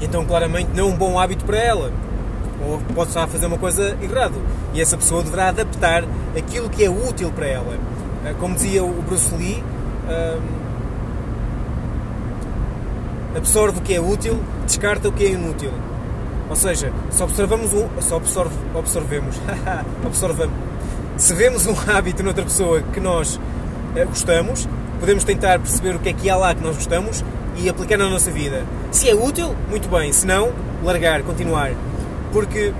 então 0.00 0.24
claramente 0.24 0.70
não 0.74 0.88
é 0.88 0.92
um 0.92 0.96
bom 0.96 1.18
hábito 1.18 1.44
para 1.44 1.58
ela. 1.58 1.92
Ou 2.66 2.80
pode 2.94 3.10
estar 3.10 3.24
a 3.24 3.26
fazer 3.26 3.46
uma 3.46 3.58
coisa 3.58 3.96
errada. 4.02 4.34
E 4.74 4.80
essa 4.80 4.96
pessoa 4.96 5.22
deverá 5.22 5.48
adaptar 5.48 6.04
aquilo 6.36 6.68
que 6.68 6.84
é 6.84 6.90
útil 6.90 7.30
para 7.30 7.46
ela. 7.46 7.78
Ah, 8.24 8.34
como 8.38 8.54
dizia 8.54 8.84
o 8.84 9.02
Bruce 9.02 9.34
Lee, 9.34 9.62
ah, 10.08 10.38
absorve 13.36 13.78
o 13.78 13.82
que 13.82 13.94
é 13.94 14.00
útil, 14.00 14.40
descarta 14.66 15.08
o 15.08 15.12
que 15.12 15.24
é 15.24 15.30
inútil. 15.30 15.72
Ou 16.50 16.56
seja, 16.56 16.92
se 17.10 17.22
observamos 17.22 17.72
um. 17.72 17.88
Se 18.00 18.12
observe, 18.12 18.54
observemos. 18.74 19.36
observamos. 20.04 20.54
Se 21.16 21.34
vemos 21.34 21.66
um 21.66 21.74
hábito 21.90 22.22
noutra 22.22 22.44
pessoa 22.44 22.80
que 22.80 23.00
nós 23.00 23.38
eh, 23.96 24.04
gostamos, 24.04 24.68
podemos 24.98 25.24
tentar 25.24 25.58
perceber 25.58 25.96
o 25.96 25.98
que 25.98 26.08
é 26.08 26.12
que 26.12 26.30
há 26.30 26.36
lá 26.36 26.54
que 26.54 26.62
nós 26.62 26.76
gostamos 26.76 27.24
e 27.56 27.68
aplicar 27.68 27.96
na 27.96 28.08
nossa 28.08 28.30
vida. 28.30 28.64
Se 28.90 29.08
é 29.08 29.14
útil, 29.14 29.54
muito 29.68 29.88
bem. 29.88 30.12
Se 30.12 30.26
não, 30.26 30.52
largar, 30.82 31.22
continuar. 31.22 31.72
Porque 32.32 32.72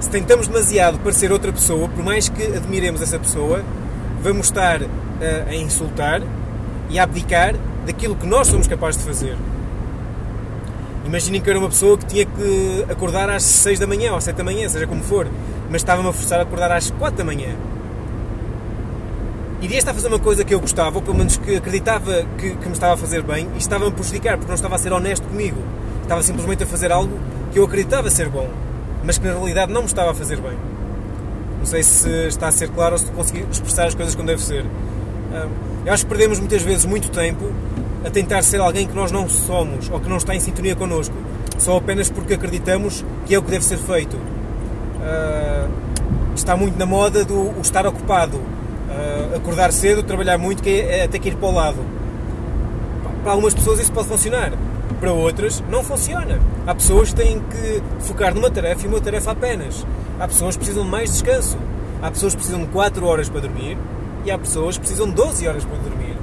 se 0.00 0.10
tentamos 0.10 0.48
demasiado 0.48 0.98
parecer 0.98 1.30
outra 1.30 1.52
pessoa, 1.52 1.88
por 1.88 2.04
mais 2.04 2.28
que 2.28 2.42
admiremos 2.42 3.00
essa 3.02 3.18
pessoa, 3.18 3.64
vamos 4.22 4.46
estar 4.46 4.82
uh, 4.82 4.88
a 5.48 5.54
insultar 5.54 6.22
e 6.90 6.98
a 6.98 7.04
abdicar 7.04 7.54
daquilo 7.86 8.16
que 8.16 8.26
nós 8.26 8.48
somos 8.48 8.66
capazes 8.66 9.00
de 9.00 9.06
fazer. 9.06 9.36
Imaginem 11.04 11.40
que 11.40 11.50
era 11.50 11.58
uma 11.58 11.68
pessoa 11.68 11.98
que 11.98 12.06
tinha 12.06 12.24
que 12.24 12.86
acordar 12.88 13.28
às 13.28 13.42
6 13.42 13.78
da 13.78 13.86
manhã 13.86 14.12
ou 14.12 14.18
às 14.18 14.24
7 14.24 14.36
da 14.36 14.44
manhã, 14.44 14.68
seja 14.68 14.86
como 14.86 15.02
for, 15.02 15.26
mas 15.68 15.82
estava-me 15.82 16.08
a 16.08 16.12
forçar 16.12 16.38
a 16.38 16.42
acordar 16.42 16.70
às 16.70 16.90
4 16.90 17.18
da 17.18 17.24
manhã. 17.24 17.56
Iria 19.62 19.78
estar 19.78 19.92
a 19.92 19.94
fazer 19.94 20.08
uma 20.08 20.18
coisa 20.18 20.44
que 20.44 20.52
eu 20.52 20.58
gostava, 20.58 20.96
ou 20.96 21.02
pelo 21.02 21.16
menos 21.16 21.36
que 21.36 21.54
acreditava 21.54 22.26
que, 22.36 22.56
que 22.56 22.66
me 22.66 22.72
estava 22.72 22.94
a 22.94 22.96
fazer 22.96 23.22
bem, 23.22 23.48
e 23.54 23.58
estava-me 23.58 23.92
a 23.92 23.94
prejudicar 23.94 24.36
porque 24.36 24.48
não 24.48 24.56
estava 24.56 24.74
a 24.74 24.78
ser 24.78 24.92
honesto 24.92 25.24
comigo. 25.28 25.62
Estava 26.02 26.20
simplesmente 26.20 26.64
a 26.64 26.66
fazer 26.66 26.90
algo 26.90 27.16
que 27.52 27.60
eu 27.60 27.64
acreditava 27.64 28.10
ser 28.10 28.28
bom, 28.28 28.50
mas 29.04 29.18
que 29.18 29.26
na 29.26 29.34
realidade 29.34 29.72
não 29.72 29.82
me 29.82 29.86
estava 29.86 30.10
a 30.10 30.14
fazer 30.14 30.40
bem. 30.40 30.58
Não 31.60 31.64
sei 31.64 31.84
se 31.84 32.08
está 32.26 32.48
a 32.48 32.52
ser 32.52 32.70
claro 32.70 32.94
ou 32.94 32.98
se 32.98 33.06
consegui 33.12 33.46
expressar 33.52 33.86
as 33.86 33.94
coisas 33.94 34.16
como 34.16 34.26
deve 34.26 34.42
ser. 34.42 34.64
Eu 35.86 35.92
acho 35.92 36.04
que 36.04 36.08
perdemos 36.08 36.40
muitas 36.40 36.62
vezes 36.62 36.84
muito 36.84 37.08
tempo 37.10 37.52
a 38.04 38.10
tentar 38.10 38.42
ser 38.42 38.60
alguém 38.60 38.88
que 38.88 38.94
nós 38.96 39.12
não 39.12 39.28
somos 39.28 39.88
ou 39.88 40.00
que 40.00 40.08
não 40.08 40.16
está 40.16 40.34
em 40.34 40.40
sintonia 40.40 40.74
connosco, 40.74 41.14
só 41.56 41.76
apenas 41.76 42.10
porque 42.10 42.34
acreditamos 42.34 43.04
que 43.26 43.34
é 43.34 43.38
o 43.38 43.42
que 43.42 43.50
deve 43.52 43.64
ser 43.64 43.78
feito. 43.78 44.16
Uh, 44.16 45.70
está 46.34 46.56
muito 46.56 46.76
na 46.76 46.84
moda 46.84 47.24
do 47.24 47.52
estar 47.60 47.86
ocupado, 47.86 48.40
uh, 48.92 49.36
acordar 49.36 49.72
cedo, 49.72 50.02
trabalhar 50.02 50.38
muito, 50.38 50.62
que 50.62 50.80
é, 50.80 51.04
até 51.04 51.18
que 51.18 51.28
ir 51.28 51.36
para 51.36 51.48
o 51.48 51.52
lado. 51.52 51.78
Para 53.22 53.32
algumas 53.32 53.54
pessoas 53.54 53.80
isso 53.80 53.92
pode 53.92 54.08
funcionar, 54.08 54.52
para 55.00 55.12
outras 55.12 55.62
não 55.68 55.82
funciona. 55.82 56.40
Há 56.66 56.74
pessoas 56.74 57.10
que 57.10 57.16
têm 57.16 57.40
que 57.40 57.82
focar 58.00 58.34
numa 58.34 58.50
tarefa 58.50 58.84
e 58.84 58.88
uma 58.88 59.00
tarefa 59.00 59.32
apenas. 59.32 59.86
Há 60.18 60.28
pessoas 60.28 60.56
que 60.56 60.60
precisam 60.60 60.84
de 60.84 60.90
mais 60.90 61.10
descanso. 61.10 61.56
Há 62.02 62.10
pessoas 62.10 62.34
que 62.34 62.38
precisam 62.38 62.64
de 62.64 62.72
4 62.72 63.06
horas 63.06 63.28
para 63.28 63.40
dormir 63.40 63.78
e 64.24 64.30
há 64.30 64.38
pessoas 64.38 64.76
que 64.76 64.80
precisam 64.80 65.08
de 65.08 65.14
12 65.14 65.46
horas 65.46 65.64
para 65.64 65.76
dormir 65.78 66.16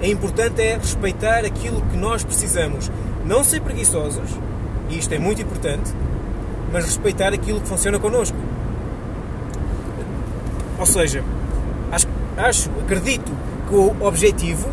é 0.00 0.08
importante 0.08 0.60
é 0.60 0.76
respeitar 0.76 1.44
aquilo 1.44 1.80
que 1.82 1.96
nós 1.96 2.22
precisamos. 2.22 2.90
Não 3.24 3.42
ser 3.42 3.60
preguiçosos, 3.60 4.30
e 4.90 4.98
isto 4.98 5.12
é 5.12 5.18
muito 5.18 5.42
importante, 5.42 5.92
mas 6.72 6.84
respeitar 6.84 7.32
aquilo 7.32 7.60
que 7.60 7.68
funciona 7.68 7.98
connosco. 7.98 8.36
Ou 10.78 10.86
seja, 10.86 11.24
acho, 12.36 12.70
acredito 12.82 13.32
que 13.68 13.74
o 13.74 13.96
objetivo 14.06 14.68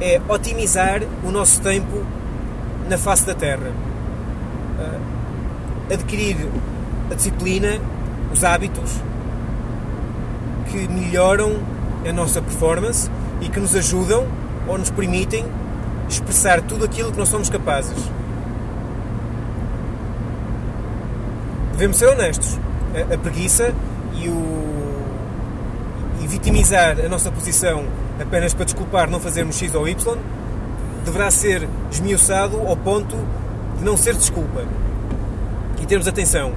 é 0.00 0.20
otimizar 0.28 1.02
o 1.24 1.30
nosso 1.30 1.60
tempo 1.60 2.04
na 2.88 2.96
face 2.96 3.26
da 3.26 3.34
Terra. 3.34 3.70
Uh, 4.78 5.92
adquirir 5.92 6.36
a 7.10 7.14
disciplina, 7.14 7.80
os 8.32 8.44
hábitos 8.44 8.92
que 10.70 10.88
melhoram 10.88 11.56
a 12.08 12.12
nossa 12.12 12.40
performance 12.40 13.10
e 13.40 13.48
que 13.48 13.58
nos 13.58 13.74
ajudam 13.74 14.26
ou 14.68 14.78
nos 14.78 14.90
permitem 14.90 15.44
expressar 16.08 16.60
tudo 16.62 16.84
aquilo 16.84 17.10
que 17.10 17.18
nós 17.18 17.28
somos 17.28 17.50
capazes. 17.50 17.96
Devemos 21.72 21.96
ser 21.96 22.08
honestos. 22.08 22.58
A 23.12 23.16
preguiça 23.16 23.72
e 24.14 24.28
o 24.28 24.49
vitimizar 26.40 26.98
a 26.98 27.08
nossa 27.08 27.30
posição 27.30 27.84
apenas 28.18 28.54
para 28.54 28.64
desculpar 28.64 29.10
não 29.10 29.20
fazermos 29.20 29.58
X 29.58 29.74
ou 29.74 29.86
Y 29.86 30.18
deverá 31.04 31.30
ser 31.30 31.68
esmiuçado 31.90 32.58
ao 32.66 32.76
ponto 32.76 33.14
de 33.78 33.84
não 33.84 33.96
ser 33.96 34.14
desculpa. 34.14 34.64
E 35.80 35.86
termos 35.86 36.08
atenção. 36.08 36.52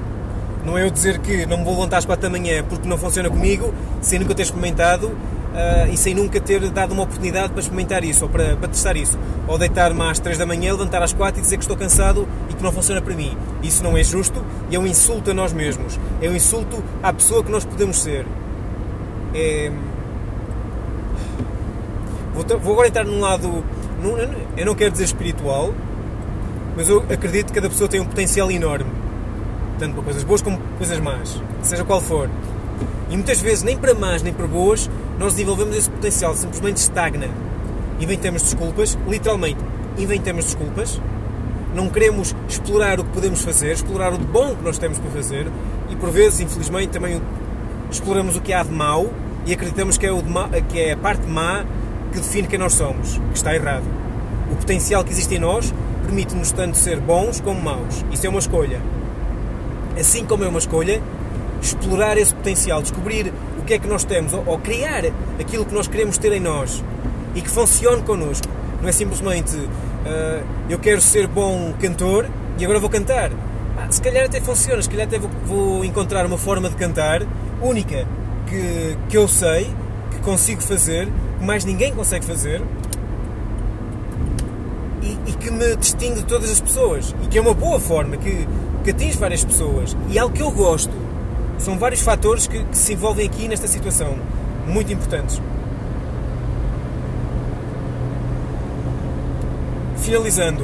Não 0.66 0.78
é 0.78 0.86
eu 0.86 0.90
dizer 0.90 1.20
que 1.20 1.46
não 1.46 1.58
me 1.58 1.64
vou 1.66 1.74
levantar 1.74 1.98
às 1.98 2.06
4 2.06 2.24
da 2.24 2.30
manhã 2.30 2.64
porque 2.64 2.88
não 2.88 2.98
funciona 2.98 3.30
comigo, 3.30 3.74
sem 4.02 4.20
nunca 4.20 4.34
ter 4.34 4.44
experimentado 4.44 5.08
uh, 5.08 5.92
e 5.92 5.98
sem 5.98 6.16
nunca 6.16 6.40
ter 6.40 6.62
dado 6.70 6.94
uma 6.94 7.04
oportunidade 7.04 7.50
para 7.50 7.60
experimentar 7.60 8.06
isso 8.06 8.24
ou 8.24 8.30
para, 8.30 8.56
para 8.56 8.70
testar 8.70 8.96
isso. 8.96 9.20
Ou 9.48 9.58
deitar-me 9.58 10.02
às 10.04 10.20
3 10.20 10.38
da 10.38 10.46
manhã, 10.46 10.72
levantar 10.72 11.04
às 11.04 11.12
4 11.12 11.40
e 11.40 11.44
dizer 11.44 11.58
que 11.58 11.64
estou 11.64 11.76
cansado 11.76 12.26
e 12.50 12.54
que 12.54 12.64
não 12.64 12.72
funciona 12.72 13.02
para 13.02 13.14
mim. 13.14 13.38
Isso 13.62 13.84
não 13.84 13.98
é 13.98 14.04
justo 14.04 14.42
e 14.70 14.76
é 14.76 14.80
um 14.80 14.88
insulto 14.88 15.32
a 15.32 15.34
nós 15.34 15.52
mesmos. 15.52 16.00
É 16.22 16.30
um 16.30 16.36
insulto 16.36 16.82
à 17.02 17.12
pessoa 17.12 17.44
que 17.44 17.52
nós 17.52 17.66
podemos 17.66 18.02
ser. 18.02 18.26
É... 19.34 19.72
Vou, 22.34 22.60
vou 22.60 22.74
agora 22.74 22.88
entrar 22.88 23.06
num 23.06 23.20
lado. 23.20 23.64
Num, 24.02 24.18
eu 24.58 24.66
não 24.66 24.76
quero 24.76 24.92
dizer 24.92 25.06
espiritual, 25.06 25.74
mas 26.76 26.90
eu 26.90 27.00
acredito 27.10 27.48
que 27.48 27.54
cada 27.54 27.70
pessoa 27.70 27.88
tem 27.88 28.00
um 28.00 28.06
potencial 28.06 28.52
enorme, 28.52 28.90
tanto 29.80 29.94
para 29.94 30.04
coisas 30.04 30.24
boas 30.24 30.42
como 30.42 30.60
coisas 30.78 31.00
más, 31.00 31.42
seja 31.62 31.84
qual 31.86 32.02
for. 32.02 32.30
E 33.10 33.16
muitas 33.16 33.40
vezes, 33.40 33.64
nem 33.64 33.78
para 33.78 33.94
más 33.94 34.24
nem 34.24 34.34
para 34.34 34.48
boas, 34.48 34.90
nós 35.20 35.34
desenvolvemos 35.34 35.76
esse 35.78 35.90
potencial, 35.90 36.36
simplesmente 36.36 36.78
estagna. 36.78 37.30
inventamos 38.00 38.42
desculpas, 38.42 38.98
literalmente 39.08 39.60
inventamos 39.98 40.46
desculpas, 40.46 41.00
não 41.76 41.90
queremos 41.90 42.36
explorar 42.48 43.00
o 43.00 43.04
que 43.04 43.12
podemos 43.12 43.42
fazer, 43.42 43.72
explorar 43.72 44.14
o 44.14 44.18
bom 44.18 44.56
que 44.56 44.64
nós 44.64 44.78
temos 44.78 44.98
para 44.98 45.12
fazer 45.12 45.48
e 45.90 45.96
por 45.96 46.10
vezes, 46.10 46.40
infelizmente, 46.40 46.90
também 46.90 47.22
exploramos 47.94 48.36
o 48.36 48.42
que 48.42 48.52
há 48.52 48.64
de 48.64 48.72
mau 48.72 49.12
e 49.46 49.54
acreditamos 49.54 49.98
que 49.98 50.06
é, 50.06 50.12
o 50.12 50.24
ma, 50.24 50.50
que 50.70 50.80
é 50.80 50.94
a 50.94 50.98
parte 50.98 51.28
má 51.28 51.66
que 52.12 52.20
define 52.20 52.48
quem 52.48 52.60
nós 52.60 52.74
somos, 52.74 53.18
que 53.32 53.38
está 53.38 53.56
errado. 53.56 53.84
O 54.52 54.56
potencial 54.56 55.04
que 55.04 55.12
existe 55.12 55.36
em 55.36 55.40
nós 55.40 55.74
permite-nos 56.04 56.52
tanto 56.52 56.78
ser 56.78 57.00
bons 57.00 57.40
como 57.40 57.62
maus. 57.62 58.06
Isso 58.12 58.26
é 58.26 58.30
uma 58.30 58.40
escolha. 58.40 58.82
Assim 60.00 60.26
como 60.26 60.44
é 60.44 60.48
uma 60.48 60.60
escolha, 60.60 61.02
explorar 61.62 62.18
esse 62.18 62.34
potencial, 62.34 62.82
descobrir 62.82 63.34
o 63.60 63.64
que 63.64 63.74
é 63.74 63.80
que 63.80 63.88
nós 63.88 64.04
temos, 64.04 64.34
ou, 64.34 64.44
ou 64.46 64.60
criar 64.60 65.04
aquilo 65.40 65.66
que 65.66 65.74
nós 65.74 65.88
queremos 65.88 66.18
ter 66.18 66.32
em 66.34 66.40
nós 66.40 66.84
e 67.36 67.42
que 67.42 67.50
funcione 67.50 68.02
connosco. 68.04 68.48
Não 68.82 68.90
é 68.90 68.92
simplesmente 68.92 69.56
uh, 69.56 70.44
eu 70.70 70.78
quero 70.78 71.00
ser 71.00 71.28
bom 71.28 71.74
cantor 71.80 72.28
e 72.58 72.64
agora 72.64 72.80
vou 72.80 72.90
cantar. 72.90 73.32
Ah, 73.78 73.88
se 73.90 74.02
calhar 74.02 74.26
até 74.26 74.40
funciona, 74.40 74.82
se 74.82 74.90
calhar 74.90 75.08
até 75.08 75.18
vou, 75.18 75.30
vou 75.46 75.86
encontrar 75.86 76.26
uma 76.26 76.38
forma 76.38 76.70
de 76.70 76.76
cantar 76.76 77.22
única 77.62 78.08
que, 78.46 78.98
que 79.10 79.18
eu 79.18 79.28
sei, 79.28 79.74
que 80.12 80.20
consigo 80.20 80.62
fazer, 80.62 81.08
que 81.40 81.46
mais 81.46 81.66
ninguém 81.66 81.94
consegue 81.94 82.26
fazer 82.26 82.62
e, 85.02 85.18
e, 85.30 85.34
que 85.34 85.50
me 85.50 85.76
distingue 85.76 86.20
de 86.20 86.26
todas 86.26 86.50
as 86.52 86.62
pessoas 86.62 87.16
e 87.24 87.28
que 87.28 87.38
é 87.38 87.42
uma 87.42 87.54
boa 87.54 87.80
forma, 87.80 88.16
que, 88.18 88.48
que 88.84 88.92
atinge 88.92 89.18
várias 89.18 89.44
pessoas 89.44 89.98
e 90.10 90.18
é 90.18 90.22
algo 90.22 90.36
que 90.36 90.42
eu 90.42 90.52
gosto. 90.52 90.94
São 91.58 91.78
vários 91.78 92.02
fatores 92.02 92.48
que, 92.48 92.64
que 92.64 92.78
se 92.78 92.94
envolvem 92.94 93.26
aqui 93.26 93.48
nesta 93.48 93.68
situação, 93.68 94.18
muito 94.68 94.92
importantes. 94.92 95.42
Finalizando, 99.98 100.64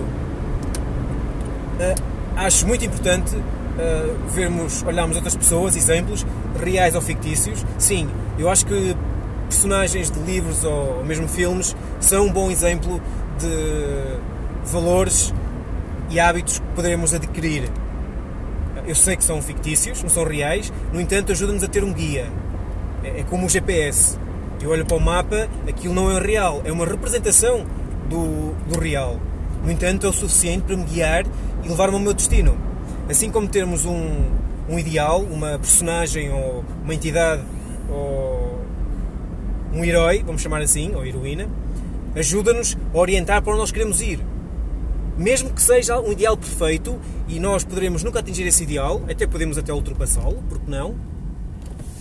uh, 1.79 2.08
acho 2.45 2.65
muito 2.67 2.85
importante 2.85 3.35
uh, 3.35 4.29
vermos, 4.29 4.83
olharmos 4.83 5.15
outras 5.15 5.35
pessoas, 5.35 5.75
exemplos, 5.75 6.25
reais 6.61 6.95
ou 6.95 7.01
fictícios. 7.01 7.65
Sim, 7.77 8.09
eu 8.37 8.49
acho 8.49 8.65
que 8.65 8.95
personagens 9.47 10.11
de 10.11 10.19
livros 10.19 10.63
ou 10.63 11.03
mesmo 11.03 11.27
filmes 11.27 11.75
são 11.99 12.27
um 12.27 12.31
bom 12.31 12.51
exemplo 12.51 13.01
de 13.39 14.71
valores 14.71 15.33
e 16.09 16.19
hábitos 16.19 16.59
que 16.59 16.65
poderemos 16.75 17.13
adquirir. 17.13 17.69
Eu 18.87 18.95
sei 18.95 19.15
que 19.15 19.23
são 19.23 19.41
fictícios, 19.41 20.01
não 20.01 20.09
são 20.09 20.23
reais, 20.23 20.71
no 20.93 21.01
entanto, 21.01 21.31
ajuda-nos 21.31 21.63
a 21.63 21.67
ter 21.67 21.83
um 21.83 21.93
guia. 21.93 22.27
É, 23.03 23.21
é 23.21 23.23
como 23.23 23.45
o 23.45 23.49
GPS. 23.49 24.17
Eu 24.61 24.71
olho 24.71 24.85
para 24.85 24.97
o 24.97 24.99
mapa, 24.99 25.47
aquilo 25.67 25.93
não 25.93 26.11
é 26.11 26.19
real, 26.19 26.61
é 26.65 26.71
uma 26.71 26.85
representação 26.85 27.65
do, 28.09 28.53
do 28.67 28.79
real. 28.79 29.19
No 29.63 29.71
entanto, 29.71 30.05
é 30.05 30.09
o 30.09 30.13
suficiente 30.13 30.63
para 30.63 30.75
me 30.75 30.83
guiar 30.85 31.25
e 31.63 31.69
levar-me 31.69 31.95
ao 31.95 31.99
meu 31.99 32.13
destino. 32.13 32.57
Assim 33.09 33.31
como 33.31 33.47
termos 33.47 33.85
um, 33.85 34.25
um 34.67 34.77
ideal, 34.77 35.21
uma 35.21 35.57
personagem 35.57 36.31
ou 36.31 36.63
uma 36.83 36.93
entidade 36.93 37.43
ou 37.89 38.59
um 39.73 39.83
herói, 39.83 40.23
vamos 40.25 40.41
chamar 40.41 40.61
assim, 40.61 40.93
ou 40.95 41.05
heroína, 41.05 41.47
ajuda-nos 42.15 42.77
a 42.93 42.97
orientar 42.97 43.41
para 43.41 43.51
onde 43.51 43.61
nós 43.61 43.71
queremos 43.71 44.01
ir. 44.01 44.19
Mesmo 45.17 45.49
que 45.49 45.61
seja 45.61 45.99
um 45.99 46.11
ideal 46.11 46.37
perfeito 46.37 46.99
e 47.27 47.39
nós 47.39 47.63
poderemos 47.63 48.03
nunca 48.03 48.19
atingir 48.19 48.47
esse 48.47 48.63
ideal, 48.63 49.01
até 49.09 49.27
podemos 49.27 49.57
até 49.57 49.73
ultrapassá-lo, 49.73 50.41
porque 50.47 50.69
não? 50.69 50.95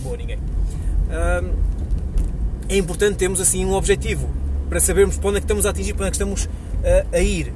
Boa, 0.01 0.15
ninguém. 0.15 0.39
é 2.69 2.77
importante 2.77 3.17
termos 3.17 3.41
assim 3.41 3.65
um 3.65 3.73
objetivo 3.73 4.29
para 4.69 4.79
sabermos 4.79 5.17
para 5.17 5.29
onde 5.29 5.37
é 5.37 5.41
que 5.41 5.45
estamos 5.45 5.65
a 5.65 5.71
atingir, 5.71 5.93
para 5.93 6.05
onde 6.05 6.07
é 6.07 6.11
que 6.11 6.15
estamos 6.15 6.49
a, 7.11 7.17
a 7.17 7.19
ir. 7.19 7.51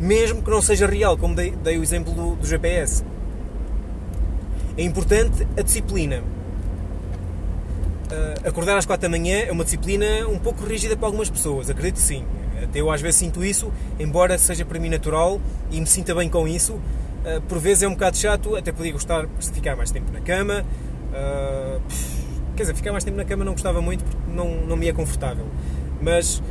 Mesmo 0.00 0.42
que 0.42 0.50
não 0.50 0.62
seja 0.62 0.86
real, 0.86 1.18
como 1.18 1.34
dei, 1.34 1.50
dei 1.50 1.76
o 1.76 1.82
exemplo 1.82 2.14
do, 2.14 2.34
do 2.36 2.46
GPS. 2.46 3.04
É 4.78 4.82
importante 4.82 5.46
a 5.58 5.60
disciplina. 5.60 6.22
Uh, 8.10 8.48
acordar 8.48 8.78
às 8.78 8.86
4 8.86 9.02
da 9.02 9.08
manhã 9.10 9.40
é 9.40 9.52
uma 9.52 9.62
disciplina 9.62 10.26
um 10.26 10.38
pouco 10.38 10.64
rígida 10.64 10.96
para 10.96 11.06
algumas 11.06 11.28
pessoas, 11.28 11.68
acredito 11.68 11.98
sim. 11.98 12.24
Até 12.62 12.80
eu 12.80 12.90
às 12.90 13.00
vezes 13.00 13.16
sinto 13.16 13.44
isso, 13.44 13.70
embora 13.98 14.38
seja 14.38 14.64
para 14.64 14.78
mim 14.80 14.88
natural 14.88 15.40
e 15.70 15.78
me 15.78 15.86
sinta 15.86 16.14
bem 16.14 16.30
com 16.30 16.48
isso. 16.48 16.72
Uh, 16.72 17.40
por 17.46 17.58
vezes 17.58 17.82
é 17.82 17.88
um 17.88 17.92
bocado 17.92 18.16
chato, 18.16 18.56
até 18.56 18.72
podia 18.72 18.92
gostar 18.92 19.26
de 19.26 19.50
ficar 19.50 19.76
mais 19.76 19.90
tempo 19.90 20.10
na 20.10 20.20
cama. 20.20 20.64
Uh, 21.10 21.80
quer 22.56 22.62
dizer, 22.62 22.74
ficar 22.74 22.92
mais 22.92 23.04
tempo 23.04 23.18
na 23.18 23.24
cama 23.26 23.44
não 23.44 23.52
gostava 23.52 23.82
muito 23.82 24.02
porque 24.02 24.18
não, 24.34 24.66
não 24.66 24.76
me 24.76 24.88
é 24.88 24.92
confortável. 24.94 25.44
Mas 26.00 26.42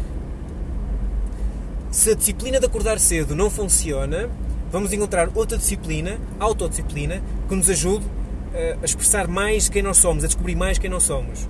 se 1.91 2.11
a 2.11 2.15
disciplina 2.15 2.59
de 2.59 2.65
acordar 2.65 2.99
cedo 2.99 3.35
não 3.35 3.49
funciona, 3.49 4.29
vamos 4.71 4.93
encontrar 4.93 5.29
outra 5.35 5.57
disciplina, 5.57 6.19
autodisciplina, 6.39 7.21
que 7.47 7.55
nos 7.55 7.69
ajude 7.69 8.05
eh, 8.53 8.77
a 8.81 8.85
expressar 8.85 9.27
mais 9.27 9.69
quem 9.69 9.81
nós 9.81 9.97
somos, 9.97 10.23
a 10.23 10.27
descobrir 10.27 10.55
mais 10.55 10.77
quem 10.77 10.89
nós 10.89 11.03
somos. 11.03 11.47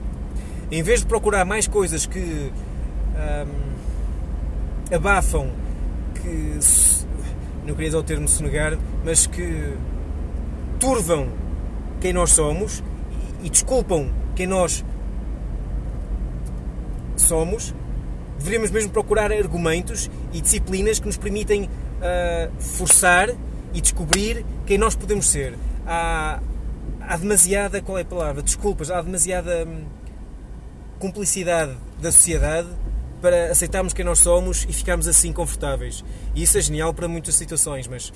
Em 0.72 0.84
vez 0.84 1.02
de 1.02 1.08
procurar 1.08 1.46
mais 1.46 1.68
coisas 1.68 2.06
que 2.06 2.52
abafam, 4.92 5.52
que 6.16 6.60
não 7.66 7.76
queria 7.76 7.90
usar 7.90 8.00
o 8.00 8.04
termo 8.04 8.28
sonegar, 8.28 8.78
mas 9.04 9.28
que 9.28 9.74
turvam 10.80 11.28
quem 12.00 12.14
nós 12.14 12.32
somos 12.32 12.84
e 13.44 13.50
desculpam 13.50 14.10
quem 14.36 14.48
nós 14.48 14.84
somos, 17.16 17.74
deveríamos 18.38 18.72
mesmo 18.72 18.90
procurar 18.92 19.32
argumentos 19.32 20.10
e 20.32 20.42
disciplinas 20.42 21.00
que 21.00 21.06
nos 21.06 21.18
permitem 21.18 21.64
uh, 21.64 22.62
forçar 22.62 23.30
e 23.74 23.82
descobrir 23.82 24.46
quem 24.66 24.78
nós 24.78 24.96
podemos 24.96 25.28
ser. 25.28 25.58
Há, 25.86 26.40
há 27.02 27.18
demasiada, 27.18 27.82
qual 27.82 27.98
é 27.98 28.02
a 28.02 28.06
palavra? 28.06 28.42
Desculpas, 28.42 28.92
há 28.92 29.02
demasiada 29.02 29.66
hum, 29.66 29.86
cumplicidade 31.00 31.76
da 32.02 32.12
sociedade 32.12 32.68
para 33.22 33.52
aceitarmos 33.52 33.94
quem 33.94 34.06
nós 34.06 34.20
somos 34.20 34.66
e 34.70 34.74
ficarmos 34.74 35.08
assim 35.08 35.34
confortáveis. 35.34 36.04
E 36.34 36.44
isso 36.44 36.58
é 36.58 36.62
genial 36.62 36.94
para 36.94 37.08
muitas 37.08 37.36
situações, 37.36 37.88
mas 37.88 38.14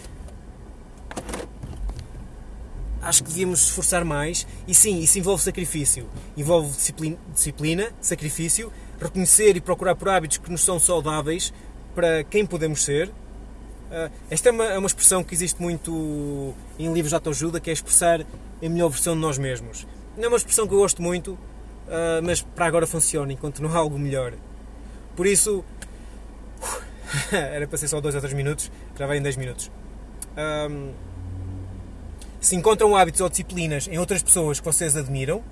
acho 3.02 3.24
que 3.24 3.30
devíamos 3.30 3.62
esforçar 3.66 4.06
mais. 4.06 4.48
E 4.68 4.74
sim, 4.74 5.00
isso 5.00 5.20
envolve 5.20 5.44
sacrifício. 5.44 6.10
Envolve 6.38 6.70
disciplina, 6.70 7.18
disciplina, 7.34 7.92
sacrifício, 8.00 8.72
reconhecer 9.00 9.58
e 9.58 9.62
procurar 9.62 9.96
por 9.96 10.10
hábitos 10.10 10.38
que 10.38 10.50
nos 10.50 10.62
são 10.62 10.80
saudáveis 10.80 11.54
para 11.94 12.24
quem 12.24 12.46
podemos 12.46 12.84
ser. 12.84 13.10
Uh, 13.10 14.12
esta 14.30 14.50
é 14.50 14.52
uma, 14.52 14.66
é 14.66 14.78
uma, 14.78 14.88
expressão 14.88 15.24
que 15.24 15.34
existe 15.34 15.62
muito 15.62 16.54
em 16.80 16.92
livros 16.92 17.10
de 17.10 17.16
autoajuda, 17.16 17.60
que 17.60 17.70
é 17.70 17.74
expressar 17.74 18.22
a 18.22 18.70
melhor 18.70 18.90
versão 18.90 19.14
de 19.14 19.22
nós 19.22 19.38
mesmos. 19.38 19.86
Não 20.18 20.26
é 20.26 20.28
uma 20.28 20.38
expressão 20.38 20.68
que 20.68 20.74
eu 20.74 20.80
gosto 20.80 21.02
muito, 21.02 21.34
uh, 21.34 22.22
mas 22.24 22.42
para 22.42 22.66
agora 22.66 22.88
funciona, 22.88 23.32
enquanto 23.32 23.62
não 23.62 23.70
há 23.74 23.78
algo 23.78 24.00
melhor. 24.00 24.34
Por 25.16 25.28
isso, 25.28 25.64
era 27.32 27.68
para 27.68 27.78
ser 27.78 27.88
só 27.88 28.02
2 28.02 28.16
ou 28.16 28.22
3 28.22 28.34
minutos, 28.34 28.72
já 28.98 29.06
vai 29.06 29.18
em 29.18 29.22
10 29.22 29.38
minutos. 29.38 29.72
Um, 30.36 30.92
se 32.40 32.56
encontram 32.56 32.96
hábitos 32.96 33.22
ou 33.22 33.30
disciplinas 33.30 33.88
em 33.88 33.98
outras 33.98 34.24
pessoas 34.24 34.60
que 34.60 34.66
vocês 34.66 34.98
admiram, 34.98 35.44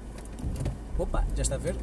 opa, 0.98 1.26
já 1.36 1.44
está 1.44 1.56
a 1.56 1.60
ver? 1.60 1.76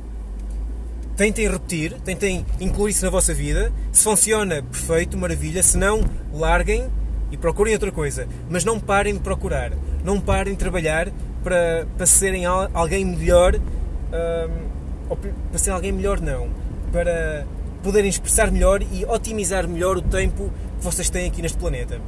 Tentem 1.19 1.51
repetir, 1.51 1.95
tentem 2.05 2.47
incluir 2.61 2.93
isso 2.93 3.05
na 3.05 3.11
vossa 3.11 3.35
vida. 3.35 3.73
Se 3.91 4.05
funciona, 4.05 4.63
perfeito, 4.63 5.19
maravilha. 5.19 5.61
Se 5.65 5.77
não, 5.77 6.01
larguem 6.33 6.89
e 7.33 7.37
procurem 7.37 7.75
outra 7.75 7.91
coisa. 7.91 8.29
Mas 8.49 8.65
não 8.65 8.79
parem 8.79 9.15
de 9.15 9.21
procurar. 9.21 9.73
Não 10.05 10.21
parem 10.21 10.53
de 10.53 10.59
trabalhar 10.61 11.11
para, 11.43 11.89
para 11.97 12.07
serem 12.07 12.47
alguém 12.47 13.05
melhor. 13.05 13.57
Um, 13.57 14.69
ou 15.11 15.17
para 15.17 15.59
ser 15.59 15.71
alguém 15.71 15.91
melhor, 15.91 16.21
não. 16.21 16.49
Para 16.93 17.45
poderem 17.83 18.09
expressar 18.09 18.53
melhor 18.53 18.81
e 18.81 19.05
otimizar 19.05 19.67
melhor 19.67 19.97
o 19.97 20.03
tempo 20.03 20.53
que 20.79 20.85
vocês 20.85 21.11
têm 21.11 21.27
aqui 21.27 21.43
neste 21.43 21.59
planeta. 21.59 22.01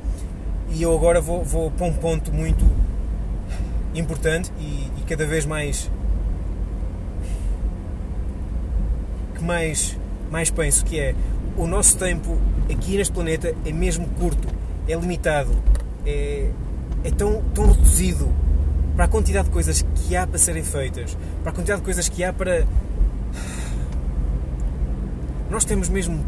E 0.70 0.82
eu 0.82 0.94
agora 0.94 1.20
vou, 1.20 1.42
vou 1.42 1.68
para 1.72 1.86
um 1.86 1.92
ponto 1.92 2.32
muito 2.32 2.64
importante 3.92 4.52
e, 4.60 4.88
e 5.00 5.04
cada 5.04 5.26
vez 5.26 5.44
mais 5.44 5.90
que 9.40 9.44
mais, 9.44 9.98
mais 10.30 10.50
penso, 10.50 10.84
que 10.84 11.00
é 11.00 11.14
o 11.56 11.66
nosso 11.66 11.96
tempo 11.96 12.38
aqui 12.70 12.96
neste 12.96 13.12
planeta 13.12 13.54
é 13.64 13.72
mesmo 13.72 14.06
curto, 14.18 14.46
é 14.86 14.94
limitado, 14.94 15.50
é, 16.06 16.50
é 17.02 17.10
tão, 17.10 17.42
tão 17.54 17.72
reduzido 17.72 18.30
para 18.94 19.06
a 19.06 19.08
quantidade 19.08 19.46
de 19.46 19.50
coisas 19.50 19.82
que 19.94 20.14
há 20.14 20.26
para 20.26 20.38
serem 20.38 20.62
feitas, 20.62 21.16
para 21.42 21.52
a 21.52 21.54
quantidade 21.54 21.80
de 21.80 21.84
coisas 21.84 22.08
que 22.08 22.22
há 22.22 22.32
para. 22.32 22.66
Nós 25.48 25.64
temos 25.64 25.88
mesmo 25.88 26.24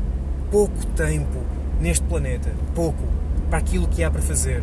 pouco 0.51 0.85
tempo 0.96 1.38
neste 1.81 2.05
planeta, 2.05 2.51
pouco, 2.75 3.03
para 3.51 3.59
aquilo 3.59 3.87
que 3.87 4.03
há 4.03 4.11
para 4.11 4.22
fazer. 4.22 4.62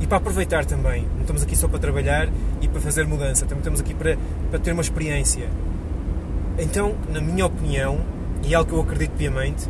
E 0.00 0.06
para 0.06 0.16
aproveitar 0.16 0.64
também. 0.64 1.02
Não 1.14 1.20
estamos 1.22 1.42
aqui 1.42 1.54
só 1.54 1.68
para 1.68 1.78
trabalhar 1.78 2.28
e 2.62 2.68
para 2.68 2.80
fazer 2.80 3.06
mudança, 3.06 3.44
também 3.44 3.58
estamos 3.58 3.80
aqui 3.80 3.92
para, 3.92 4.16
para 4.50 4.58
ter 4.58 4.72
uma 4.72 4.82
experiência. 4.82 5.48
Então, 6.60 6.94
na 7.08 7.20
minha 7.22 7.46
opinião, 7.46 8.00
e 8.44 8.52
é 8.52 8.56
algo 8.56 8.68
que 8.68 8.76
eu 8.76 8.82
acredito 8.82 9.12
piamente, 9.12 9.66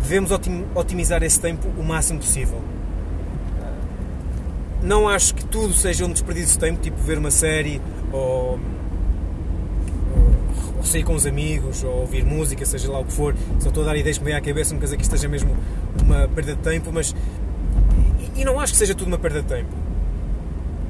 devemos 0.00 0.30
otimizar 0.74 1.22
esse 1.22 1.40
tempo 1.40 1.66
o 1.78 1.82
máximo 1.82 2.20
possível. 2.20 2.60
Não 4.82 5.08
acho 5.08 5.34
que 5.34 5.44
tudo 5.46 5.72
seja 5.72 6.04
um 6.04 6.12
desperdício 6.12 6.52
de 6.52 6.58
tempo, 6.58 6.80
tipo 6.80 6.96
ver 6.98 7.16
uma 7.16 7.30
série 7.30 7.80
ou, 8.12 8.60
ou, 10.76 10.84
sair 10.84 11.02
com 11.02 11.14
os 11.14 11.24
amigos 11.24 11.82
ou 11.82 12.00
ouvir 12.00 12.24
música, 12.24 12.64
seja 12.66 12.92
lá 12.92 13.00
o 13.00 13.04
que 13.04 13.12
for. 13.12 13.34
Só 13.58 13.68
estou 13.68 13.82
a 13.82 13.86
dar 13.86 13.96
ideias 13.96 14.18
que 14.18 14.24
me 14.24 14.32
à 14.34 14.40
cabeça, 14.40 14.74
não 14.74 14.78
quer 14.78 14.86
dizer 14.86 14.96
que 14.98 15.04
esteja 15.04 15.28
mesmo 15.28 15.56
uma 16.04 16.28
perda 16.28 16.54
de 16.54 16.60
tempo, 16.60 16.90
mas. 16.92 17.16
E 18.36 18.44
não 18.44 18.60
acho 18.60 18.74
que 18.74 18.78
seja 18.78 18.94
tudo 18.94 19.08
uma 19.08 19.18
perda 19.18 19.40
de 19.40 19.48
tempo. 19.48 19.74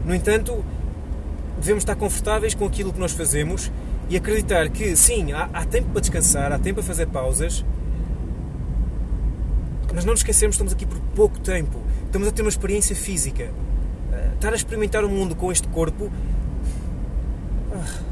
No 0.05 0.13
entanto, 0.13 0.65
devemos 1.59 1.83
estar 1.83 1.95
confortáveis 1.95 2.55
com 2.55 2.67
aquilo 2.67 2.93
que 2.93 2.99
nós 2.99 3.13
fazemos 3.13 3.71
e 4.09 4.16
acreditar 4.16 4.69
que, 4.69 4.95
sim, 4.95 5.33
há, 5.33 5.49
há 5.53 5.64
tempo 5.64 5.90
para 5.90 6.01
descansar, 6.01 6.53
há 6.53 6.59
tempo 6.59 6.77
para 6.77 6.85
fazer 6.85 7.07
pausas, 7.07 7.64
mas 9.95 10.05
não 10.05 10.12
nos 10.12 10.21
esquecemos, 10.21 10.55
estamos 10.55 10.75
aqui 10.75 10.85
por 10.85 10.99
pouco 11.14 11.40
tempo. 11.40 11.81
Estamos 12.05 12.29
a 12.29 12.31
ter 12.31 12.42
uma 12.42 12.51
experiência 12.51 12.95
física. 12.95 13.45
Uh, 13.45 14.35
estar 14.35 14.53
a 14.53 14.57
experimentar 14.57 15.05
o 15.05 15.09
mundo 15.09 15.35
com 15.35 15.51
este 15.51 15.66
corpo, 15.69 16.12
uh, 17.73 18.07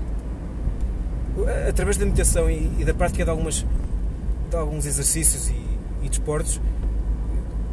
através 1.68 1.98
da 1.98 2.06
meditação 2.06 2.50
e, 2.50 2.70
e, 2.78 2.84
da 2.86 2.94
prática 2.94 3.22
de, 3.22 3.30
algumas, 3.30 3.66
de 4.48 4.56
alguns 4.56 4.86
exercícios 4.86 5.50
e, 5.50 5.62
e 6.02 6.08
desportos, 6.08 6.58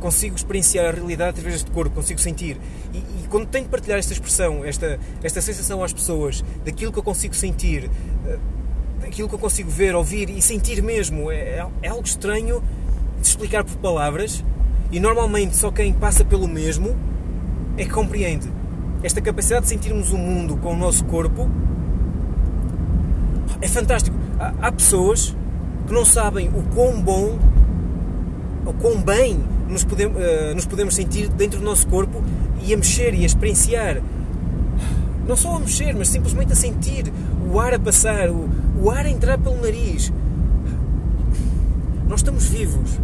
consigo 0.02 0.36
experienciar 0.36 0.88
a 0.88 0.92
realidade 0.92 1.30
através 1.30 1.56
deste 1.56 1.72
corpo, 1.72 1.96
consigo 1.96 2.20
sentir. 2.20 2.58
E, 2.94 2.98
e, 2.98 3.28
quando 3.30 3.46
tenho 3.46 3.64
de 3.66 3.70
partilhar 3.70 4.00
esta 4.00 4.12
expressão, 4.12 4.66
esta, 4.66 5.00
esta 5.24 5.42
sensação 5.42 5.82
às 5.82 5.94
pessoas, 5.94 6.44
daquilo 6.66 6.92
que 6.92 7.00
eu 7.00 7.04
consigo 7.04 7.34
sentir, 7.34 7.90
eh, 8.28 8.38
daquilo 9.00 9.30
que 9.30 9.36
eu 9.36 9.40
consigo 9.40 9.70
ver, 9.70 9.96
ouvir 9.96 10.30
e 10.30 10.42
sentir 10.42 10.82
mesmo, 10.82 11.32
é, 11.32 11.66
é 11.82 11.88
algo 11.88 12.06
estranho 12.06 12.62
de 13.22 13.28
explicar 13.28 13.64
por 13.64 13.78
palavras 13.78 14.44
e 14.92 15.00
normalmente 15.00 15.56
só 15.56 15.72
quem 15.72 15.94
passa 15.94 16.26
pelo 16.26 16.48
mesmo 16.48 16.98
é 17.78 17.86
que 17.86 17.92
compreende. 17.92 18.52
Esta 19.04 19.22
capacidade 19.22 19.64
de 19.64 19.70
sentirmos 19.70 20.12
o 20.12 20.18
mundo 20.18 20.58
com 20.58 20.74
o 20.74 20.78
nosso 20.78 21.06
corpo 21.06 21.50
é 23.62 23.68
fantástico. 23.68 24.18
Há, 24.40 24.68
há 24.68 24.72
pessoas 24.72 25.36
que 25.88 25.94
não 25.94 26.04
sabem 26.04 26.50
o 26.50 26.64
quão 26.74 27.02
bom, 27.02 27.40
ou 28.66 28.74
quão 28.74 29.02
bem 29.02 29.40
nos 29.72 29.84
podemos, 29.86 30.18
uh, 30.18 30.54
nos 30.54 30.66
podemos 30.66 30.94
sentir 30.94 31.30
dentro 31.30 31.60
do 31.60 31.66
nosso 31.66 31.88
corpo 31.88 32.22
e 32.64 32.74
a 32.74 32.78
mexer 32.78 33.14
e 33.14 33.24
a 33.24 33.26
experienciar. 33.26 34.02
Não 35.28 35.36
só 35.36 35.56
a 35.56 35.60
mexer, 35.60 35.96
mas 35.96 36.10
simplesmente 36.10 36.52
a 36.52 36.56
sentir 36.56 37.12
o 37.50 37.60
ar 37.60 37.74
a 37.74 37.80
passar, 37.80 38.30
o, 38.30 38.50
o 38.82 38.92
ar 38.92 39.06
a 39.06 39.10
entrar 39.10 39.38
pelo 39.38 39.56
nariz. 39.62 40.12
Nós 42.08 42.20
estamos 42.20 42.46
vivos. 42.46 43.00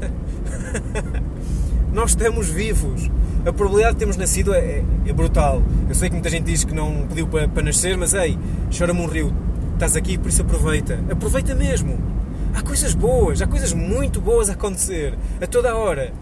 Nós 1.92 2.10
estamos 2.10 2.48
vivos. 2.48 3.10
A 3.44 3.52
probabilidade 3.52 3.94
de 3.94 3.98
termos 3.98 4.16
nascido 4.16 4.54
é, 4.54 4.82
é, 5.06 5.12
brutal. 5.12 5.62
Eu 5.86 5.94
sei 5.94 6.08
que 6.08 6.14
muita 6.14 6.30
gente 6.30 6.44
diz 6.44 6.64
que 6.64 6.74
não 6.74 7.06
pediu 7.06 7.26
para, 7.26 7.46
para 7.46 7.62
nascer, 7.62 7.96
mas 7.98 8.14
ei, 8.14 8.38
chora-me 8.76 9.00
um 9.00 9.06
rio. 9.06 9.32
Estás 9.74 9.94
aqui, 9.96 10.16
por 10.16 10.28
isso 10.28 10.40
aproveita. 10.40 10.98
Aproveita 11.10 11.54
mesmo. 11.54 12.13
Há 12.54 12.62
coisas 12.62 12.94
boas, 12.94 13.42
há 13.42 13.46
coisas 13.46 13.72
muito 13.72 14.20
boas 14.20 14.48
a 14.48 14.52
acontecer 14.52 15.18
a 15.40 15.46
toda 15.46 15.72
a 15.72 15.76
hora. 15.76 16.12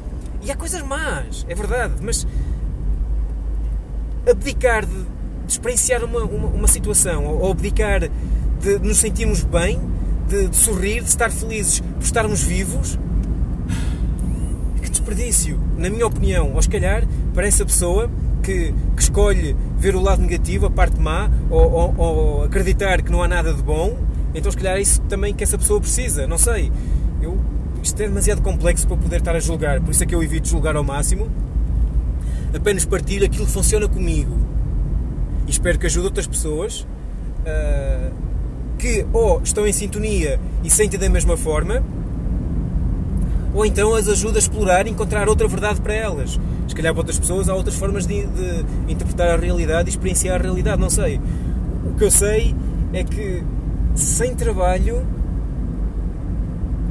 E 0.42 0.50
há 0.50 0.56
coisas 0.56 0.82
más, 0.82 1.44
é 1.48 1.54
verdade, 1.54 1.94
mas 2.00 2.26
abdicar 4.28 4.86
de, 4.86 4.92
de 4.92 5.52
experienciar 5.52 6.02
uma, 6.02 6.24
uma, 6.24 6.48
uma, 6.48 6.68
situação 6.68 7.26
ou 7.26 7.50
abdicar 7.50 8.00
de 8.60 8.78
nos 8.78 8.98
sentirmos 8.98 9.44
bem, 9.44 9.78
de, 10.26 10.48
de 10.48 10.56
sorrir, 10.56 11.02
de 11.02 11.08
estar 11.08 11.30
felizes 11.30 11.80
por 11.80 12.02
estarmos 12.02 12.42
vivos, 12.42 12.98
que 14.82 14.90
desperdício, 14.90 15.60
na 15.76 15.90
minha 15.90 16.06
opinião, 16.06 16.54
ou 16.54 16.62
se 16.62 16.68
calhar 16.68 17.06
para 17.34 17.46
essa 17.46 17.64
pessoa 17.64 18.10
que, 18.42 18.74
que 18.96 19.02
escolhe 19.02 19.54
ver 19.78 19.94
o 19.94 20.00
lado 20.00 20.22
negativo, 20.22 20.66
a 20.66 20.70
parte 20.70 20.98
má, 20.98 21.30
ou, 21.50 21.70
ou, 21.70 21.94
ou 21.98 22.44
acreditar 22.44 23.02
que 23.02 23.12
não 23.12 23.22
há 23.22 23.28
nada 23.28 23.52
de 23.52 23.62
bom 23.62 23.96
então, 24.34 24.50
se 24.50 24.56
calhar, 24.56 24.76
é 24.76 24.80
isso 24.80 25.00
também 25.02 25.34
que 25.34 25.44
essa 25.44 25.58
pessoa 25.58 25.80
precisa. 25.80 26.26
Não 26.26 26.38
sei. 26.38 26.72
Eu, 27.20 27.38
isto 27.82 28.00
é 28.00 28.06
demasiado 28.06 28.42
complexo 28.42 28.86
para 28.86 28.96
poder 28.96 29.16
estar 29.16 29.36
a 29.36 29.40
julgar. 29.40 29.80
Por 29.80 29.90
isso 29.90 30.02
é 30.02 30.06
que 30.06 30.14
eu 30.14 30.22
evito 30.22 30.48
julgar 30.48 30.76
ao 30.76 30.84
máximo. 30.84 31.30
Apenas 32.54 32.84
partilho 32.84 33.26
aquilo 33.26 33.46
que 33.46 33.52
funciona 33.52 33.88
comigo. 33.88 34.38
E 35.46 35.50
espero 35.50 35.78
que 35.78 35.86
ajude 35.86 36.06
outras 36.06 36.26
pessoas 36.26 36.86
uh, 37.42 38.12
que 38.78 39.06
ou 39.12 39.40
estão 39.42 39.66
em 39.66 39.72
sintonia 39.72 40.40
e 40.62 40.70
sentem 40.70 40.98
da 40.98 41.08
mesma 41.08 41.36
forma, 41.36 41.82
ou 43.54 43.66
então 43.66 43.94
as 43.94 44.08
ajuda 44.08 44.38
a 44.38 44.40
explorar 44.40 44.86
e 44.86 44.90
encontrar 44.90 45.28
outra 45.28 45.46
verdade 45.46 45.80
para 45.80 45.94
elas. 45.94 46.38
Se 46.68 46.74
calhar 46.74 46.92
para 46.92 47.00
outras 47.00 47.18
pessoas 47.18 47.48
há 47.48 47.54
outras 47.54 47.76
formas 47.76 48.06
de, 48.06 48.26
de 48.26 48.64
interpretar 48.88 49.28
a 49.28 49.36
realidade 49.36 49.88
e 49.88 49.90
experienciar 49.90 50.40
a 50.40 50.42
realidade, 50.42 50.80
não 50.80 50.90
sei. 50.90 51.20
O 51.84 51.94
que 51.94 52.04
eu 52.04 52.10
sei 52.10 52.54
é 52.92 53.04
que 53.04 53.42
sem 53.94 54.34
trabalho 54.34 55.06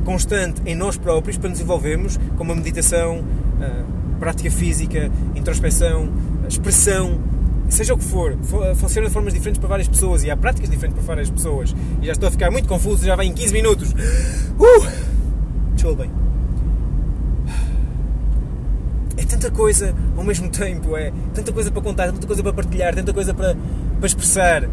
constante 0.04 0.62
em 0.66 0.76
nós 0.76 0.98
próprios 0.98 1.38
para 1.38 1.50
nos 1.50 1.60
desenvolvermos, 1.60 2.20
como 2.38 2.52
a 2.52 2.56
meditação, 2.56 3.24
a 3.60 4.20
prática 4.20 4.50
física, 4.52 5.12
introspeção, 5.36 6.12
expressão, 6.48 7.20
seja 7.70 7.94
o 7.94 7.98
que 7.98 8.04
for, 8.04 8.38
funciona 8.76 9.08
de 9.08 9.14
formas 9.14 9.34
diferentes 9.34 9.60
para 9.60 9.70
várias 9.70 9.88
pessoas 9.88 10.24
e 10.24 10.30
há 10.30 10.38
práticas 10.38 10.70
diferentes 10.70 10.98
para 10.98 11.08
várias 11.08 11.30
pessoas. 11.30 11.74
E 12.02 12.06
já 12.06 12.12
estou 12.12 12.28
a 12.28 12.32
ficar 12.32 12.52
muito 12.52 12.68
confuso, 12.68 13.06
já 13.06 13.16
vai 13.16 13.28
em 13.28 13.34
15 13.34 13.54
minutos. 13.54 13.94
Uh! 13.94 14.88
Desculpem. 15.74 16.12
É 19.18 19.26
tanta 19.26 19.50
coisa 19.50 19.96
ao 20.18 20.24
mesmo 20.24 20.50
tempo, 20.50 20.98
é 20.98 21.12
tanta 21.34 21.52
coisa 21.52 21.72
para 21.72 21.82
contar, 21.82 22.12
tanta 22.12 22.28
coisa 22.28 22.44
para 22.44 22.54
partilhar, 22.54 22.94
tanta 22.94 23.14
coisa 23.14 23.34
para, 23.34 23.56
para 23.98 24.08
expressar 24.08 24.68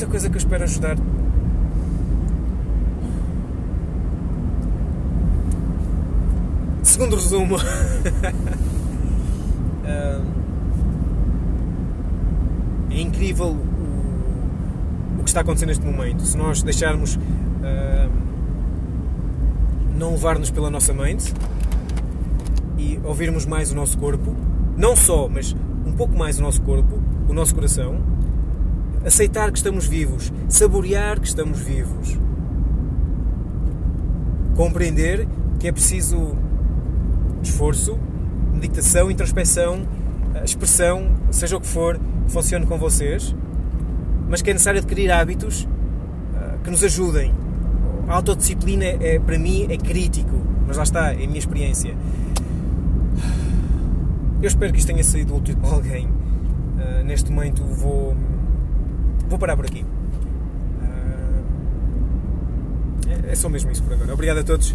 muita 0.00 0.06
coisa 0.06 0.30
que 0.30 0.36
eu 0.36 0.38
espero 0.38 0.64
ajudar. 0.64 0.96
Segundo 6.82 7.16
resumo, 7.16 7.56
é 9.84 10.20
incrível 13.00 13.48
o, 13.48 15.20
o, 15.20 15.22
que 15.22 15.28
está 15.28 15.40
acontecendo 15.42 15.68
neste 15.68 15.84
momento. 15.84 16.22
Se 16.22 16.38
nós 16.38 16.62
deixarmos 16.62 17.18
não 19.94 20.12
levar-nos 20.12 20.50
pela 20.50 20.70
nossa 20.70 20.94
mente 20.94 21.34
e 22.78 22.98
ouvirmos 23.04 23.44
mais 23.44 23.70
o 23.70 23.74
nosso 23.74 23.98
corpo, 23.98 24.34
não 24.78 24.96
só, 24.96 25.28
mas 25.28 25.54
um 25.84 25.92
pouco 25.92 26.16
mais 26.16 26.38
o 26.38 26.42
nosso 26.42 26.62
corpo, 26.62 26.98
o 27.28 27.34
nosso 27.34 27.54
coração, 27.54 28.00
aceitar 29.04 29.50
que 29.50 29.58
estamos 29.58 29.86
vivos, 29.86 30.32
saborear 30.48 31.20
que 31.20 31.26
estamos 31.26 31.58
vivos, 31.58 32.18
compreender 34.56 35.26
que 35.58 35.68
é 35.68 35.72
preciso 35.72 36.36
esforço, 37.42 37.98
meditação, 38.52 39.10
introspeção, 39.10 39.86
expressão, 40.44 41.10
seja 41.30 41.56
o 41.56 41.60
que 41.60 41.66
for, 41.66 41.98
que 42.26 42.32
funcione 42.32 42.66
com 42.66 42.78
vocês, 42.78 43.34
mas 44.28 44.42
que 44.42 44.50
é 44.50 44.52
necessário 44.52 44.80
adquirir 44.80 45.10
hábitos 45.10 45.66
ah, 46.36 46.58
que 46.62 46.70
nos 46.70 46.84
ajudem. 46.84 47.32
A 48.06 48.14
autodisciplina, 48.14 48.84
é, 48.84 49.18
para 49.18 49.38
mim, 49.38 49.66
é 49.70 49.76
crítico, 49.76 50.36
mas 50.66 50.76
lá 50.76 50.82
está, 50.82 51.12
é 51.12 51.24
a 51.24 51.26
minha 51.26 51.38
experiência. 51.38 51.94
Eu 54.42 54.48
espero 54.48 54.72
que 54.72 54.78
isto 54.78 54.88
tenha 54.88 55.04
sido 55.04 55.36
útil 55.36 55.56
para 55.56 55.70
alguém. 55.70 56.06
Uh, 56.06 57.04
neste 57.04 57.30
momento 57.30 57.62
vou 57.62 58.16
vou 59.30 59.38
parar 59.38 59.56
por 59.56 59.64
aqui. 59.64 59.82
Uh, 60.82 61.44
é, 63.30 63.34
só 63.34 63.48
mesmo 63.48 63.70
isso 63.70 63.82
por 63.82 63.92
agora. 63.92 64.12
Obrigado 64.12 64.38
a 64.38 64.42
todos 64.42 64.74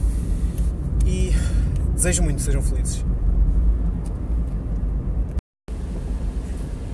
e 1.05 1.35
desejo 1.93 2.23
muito 2.23 2.37
que 2.37 2.43
sejam 2.43 2.61
felizes. 2.61 3.03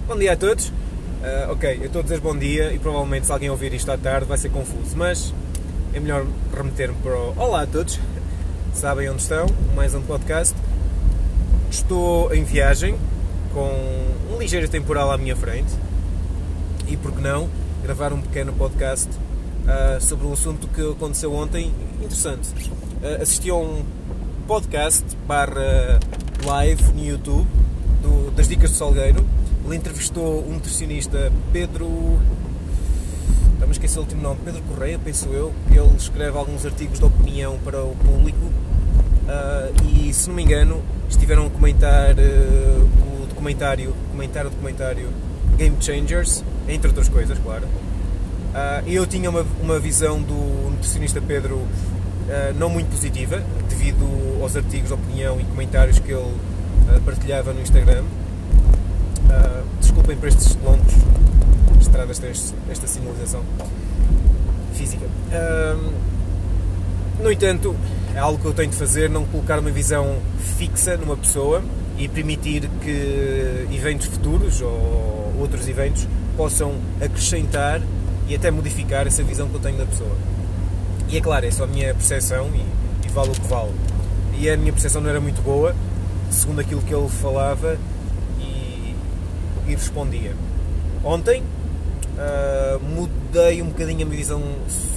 Bom 0.08 0.17
dia 0.17 0.34
a 0.34 0.36
todos. 0.36 0.69
Uh, 0.69 1.52
ok, 1.52 1.78
eu 1.80 1.86
estou 1.86 2.00
a 2.00 2.04
dizer 2.04 2.19
bom 2.19 2.36
dia 2.36 2.74
e 2.74 2.80
provavelmente 2.80 3.28
se 3.28 3.32
alguém 3.32 3.52
ouvir 3.52 3.71
isto 3.74 3.91
à 3.91 3.97
tarde 3.97 4.26
vai 4.26 4.39
ser 4.39 4.50
confuso, 4.50 4.97
mas 4.97 5.32
é 5.93 6.00
melhor 6.00 6.26
remeter-me 6.56 6.95
para 6.95 7.15
o 7.15 7.39
Olá 7.39 7.62
a 7.62 7.67
todos. 7.67 8.00
Sabem 8.74 9.08
onde 9.08 9.21
estão? 9.21 9.45
Mais 9.76 9.93
um 9.93 10.02
podcast. 10.02 10.56
Estou 11.69 12.34
em 12.34 12.43
viagem 12.43 12.97
com 13.54 13.71
um 14.34 14.39
ligeiro 14.39 14.67
temporal 14.67 15.12
à 15.12 15.17
minha 15.17 15.36
frente 15.36 15.71
e, 16.91 16.97
por 16.97 17.13
que 17.13 17.21
não, 17.21 17.49
gravar 17.82 18.12
um 18.12 18.21
pequeno 18.21 18.51
podcast 18.51 19.10
uh, 19.10 20.01
sobre 20.01 20.27
um 20.27 20.34
assunto 20.34 20.67
que 20.67 20.82
aconteceu 20.82 21.34
ontem 21.34 21.71
interessante. 21.99 22.49
Uh, 23.01 23.21
assisti 23.21 23.49
a 23.49 23.56
um 23.56 23.84
podcast 24.45 25.06
barra 25.25 25.99
live 26.43 26.84
no 26.93 27.06
YouTube 27.06 27.47
do, 28.01 28.32
das 28.32 28.47
Dicas 28.49 28.71
do 28.71 28.77
Salgueiro. 28.77 29.25
Ele 29.65 29.75
entrevistou 29.75 30.45
um 30.45 30.56
nutricionista, 30.56 31.32
Pedro. 31.54 31.88
me 31.88 33.71
esqueci 33.71 33.97
o 33.97 34.01
último 34.01 34.21
nome, 34.21 34.39
Pedro 34.43 34.62
Correia, 34.63 34.99
penso 35.01 35.30
eu, 35.30 35.54
ele 35.69 35.95
escreve 35.95 36.38
alguns 36.38 36.65
artigos 36.65 36.99
de 36.99 37.06
opinião 37.06 37.58
para 37.63 37.82
o 37.82 37.95
público 37.95 38.45
uh, 39.27 39.88
e, 39.88 40.13
se 40.13 40.27
não 40.27 40.36
me 40.36 40.43
engano, 40.43 40.82
estiveram 41.10 41.45
a 41.45 41.49
comentar 41.49 42.15
uh, 42.15 43.23
o 43.23 43.27
documentário, 43.27 43.95
comentar 44.12 44.45
o 44.45 44.49
documentário 44.49 45.08
Game 45.56 45.77
Changers, 45.80 46.43
entre 46.67 46.88
outras 46.88 47.10
coisas, 47.10 47.38
claro. 47.39 47.65
Uh, 48.52 48.88
eu 48.88 49.08
tinha 49.08 49.30
uma, 49.30 49.45
uma 49.62 49.80
visão 49.80 50.21
do 50.21 50.69
nutricionista 50.71 51.21
Pedro 51.21 51.56
uh, 51.56 51.67
não 52.58 52.69
muito 52.69 52.89
positiva, 52.89 53.41
devido 53.69 54.06
aos 54.41 54.58
artigos 54.58 54.91
opinião 54.91 55.39
e 55.39 55.45
comentários 55.45 56.00
que 56.00 56.12
ele 56.12 56.21
uh, 56.21 57.02
partilhava 57.06 57.54
no 57.54 57.62
Instagram. 57.62 58.04
desculpem 59.80 60.17
por 60.17 60.28
estes 60.28 60.58
longos 60.63 60.93
estradas 61.80 62.19
desta, 62.19 62.56
esta 62.69 62.88
sinalização 62.88 63.41
física. 64.74 65.06
no 67.21 67.32
entanto, 67.32 67.76
é 68.15 68.19
algo 68.19 68.39
que 68.39 68.45
eu 68.45 68.54
tenho 68.54 68.69
de 68.69 68.76
fazer, 68.76 69.10
não 69.10 69.26
colocar 69.26 69.60
uma 69.60 69.71
visão 69.71 70.17
fixa 70.58 70.97
numa 70.97 71.15
pessoa 71.15 71.63
e 71.97 72.08
permitir 72.08 72.69
que 72.82 73.67
eventos 73.71 74.08
futuros 74.08 74.62
ou 74.62 75.34
outros 75.39 75.67
eventos 75.67 76.08
possam 76.36 76.74
acrescentar 77.02 77.82
e 78.28 78.36
até 78.36 78.50
modificar 78.50 79.08
essa 79.08 79.24
visão 79.24 79.48
que 79.50 79.56
eu 79.56 79.60
tenho 79.60 79.78
da 79.78 79.86
pessoa. 79.86 80.15
E 81.10 81.17
é 81.17 81.22
claro, 81.22 81.46
é 81.46 81.52
só 81.52 81.65
a 81.65 81.67
minha 81.67 81.94
percepção 81.94 82.50
e, 82.56 83.06
e 83.06 83.10
vale 83.10 83.30
o 83.30 83.34
que 83.34 83.48
vale. 83.48 83.72
E 84.39 84.50
a 84.50 84.56
minha 84.56 84.72
percepção 84.72 85.02
não 85.02 85.10
era 85.10 85.20
muito 85.20 85.41
boa, 85.41 85.76
segundo 86.30 86.62
aquilo 86.62 86.82
que 86.82 86.94
ele 86.94 87.10
falava 87.10 87.78
e, 88.39 88.96
e 89.67 89.76
respondia. 89.76 90.34
Ontem 91.04 91.41
uh, 91.41 92.80
mudei 92.80 93.62
um 93.62 93.67
bocadinho 93.67 94.04
a 94.04 94.06
minha 94.06 94.17
visão 94.17 94.41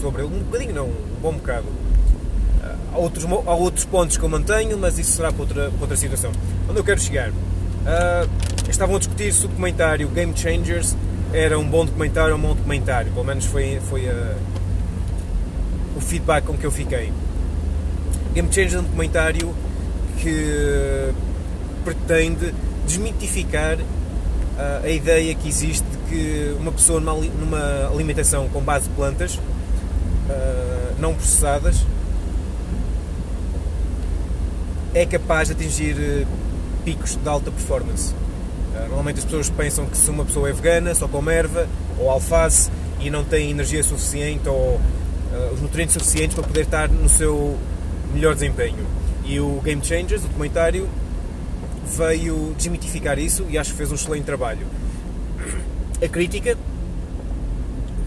sobre 0.01 0.23
ele, 0.23 0.35
um 0.35 0.43
bocadinho 0.45 0.75
não, 0.75 0.87
um 0.87 1.21
bom 1.21 1.33
bocado. 1.33 1.67
Uh, 1.67 2.77
há, 2.95 2.99
outros, 2.99 3.25
há 3.25 3.55
outros 3.55 3.85
pontos 3.85 4.17
que 4.17 4.23
eu 4.23 4.29
mantenho, 4.29 4.79
mas 4.79 4.99
isso 4.99 5.13
será 5.13 5.33
para 5.33 5.43
outra, 5.43 5.71
para 5.71 5.81
outra 5.81 5.97
situação. 5.97 6.31
Onde 6.69 6.79
eu 6.79 6.85
quero 6.85 7.01
chegar? 7.01 7.31
Uh, 7.31 8.71
estavam 8.71 8.97
a 8.97 8.99
discutir 8.99 9.35
o 9.35 9.49
documentário 9.49 10.09
Game 10.09 10.33
Changers 10.37 10.97
era 11.35 11.59
um 11.59 11.69
bom 11.69 11.85
documentário 11.85 12.33
ou 12.33 12.39
um 12.39 12.43
bom 12.43 12.55
documentário. 12.55 13.11
Pelo 13.11 13.25
menos 13.25 13.45
foi, 13.47 13.81
foi 13.91 14.07
uh, 14.07 14.37
o 15.97 16.01
feedback 16.01 16.45
com 16.45 16.57
que 16.57 16.65
eu 16.65 16.71
fiquei. 16.71 17.13
Game 18.33 18.49
Changers 18.53 18.75
é 18.75 18.79
um 18.79 18.83
documentário 18.85 19.53
que 20.19 21.13
pretende 21.85 22.55
desmitificar 22.87 23.77
uh, 23.77 24.85
a 24.85 24.89
ideia 24.89 25.35
que 25.35 25.49
existe 25.49 25.85
de 25.85 25.99
que 26.09 26.57
uma 26.61 26.71
pessoa 26.71 27.01
numa, 27.01 27.15
numa 27.15 27.91
alimentação 27.93 28.49
com 28.49 28.61
base 28.61 28.89
de 28.89 28.95
plantas 28.95 29.35
uh, 29.35 30.95
não 31.01 31.15
processadas 31.15 31.85
é 34.95 35.05
capaz 35.05 35.49
de 35.49 35.55
atingir 35.55 36.29
picos 36.85 37.17
de 37.17 37.29
alta 37.29 37.51
performance. 37.51 38.15
Eh, 38.75 38.87
normalmente 38.89 39.19
as 39.19 39.25
pessoas 39.25 39.49
pensam 39.49 39.87
que 39.87 39.97
se 39.97 40.11
uma 40.11 40.25
pessoa 40.25 40.49
é 40.49 40.53
vegana, 40.53 40.95
só 40.95 41.07
come 41.07 41.33
erva 41.33 41.69
ou 41.99 42.11
alface 42.11 42.71
e 43.01 43.09
não 43.09 43.25
tem 43.25 43.51
energia 43.51 43.83
suficiente 43.83 44.49
ou 44.49 44.77
uh, 44.77 44.81
os 45.55 45.61
nutrientes 45.61 45.93
suficientes 45.95 46.35
para 46.35 46.45
poder 46.45 46.63
estar 46.63 46.89
no 46.89 47.09
seu 47.09 47.57
melhor 48.13 48.35
desempenho. 48.35 48.85
E 49.25 49.39
o 49.39 49.61
Game 49.63 49.85
Changers, 49.85 50.25
o 50.25 50.29
documentário, 50.29 50.89
veio 51.97 52.55
desmitificar 52.57 53.19
isso 53.19 53.47
e 53.49 53.59
acho 53.59 53.71
que 53.73 53.77
fez 53.77 53.93
um 53.93 53.95
excelente 53.95 54.25
trabalho. 54.25 54.67
A 56.03 56.09
crítica 56.09 56.57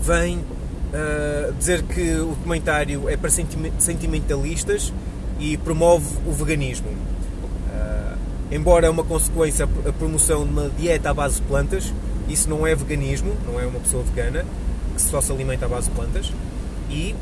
vem 0.02 0.38
uh, 0.38 1.54
dizer 1.54 1.84
que 1.84 2.16
o 2.16 2.30
documentário 2.30 3.08
é 3.08 3.16
para 3.16 3.30
sentimentalistas 3.30 4.92
e 5.40 5.58
promove 5.58 6.08
o 6.26 6.32
veganismo 6.32 6.90
embora 8.52 8.88
é 8.88 8.90
uma 8.90 9.04
consequência 9.04 9.66
a 9.66 9.94
promoção 9.94 10.46
de 10.46 10.52
uma 10.52 10.70
dieta 10.70 11.10
à 11.10 11.14
base 11.14 11.36
de 11.36 11.42
plantas, 11.44 11.94
isso 12.28 12.50
não 12.50 12.66
é 12.66 12.76
veganismo, 12.76 13.36
não 13.46 13.60
é 13.60 13.66
uma 13.66 13.80
pessoa 13.80 14.04
vegana 14.04 14.46
que 14.96 15.02
só 15.02 15.22
se 15.22 15.32
alimenta 15.32 15.66
à 15.66 15.70
base 15.70 15.90
de 15.90 15.96
plantas 15.96 16.32
e 16.90 17.16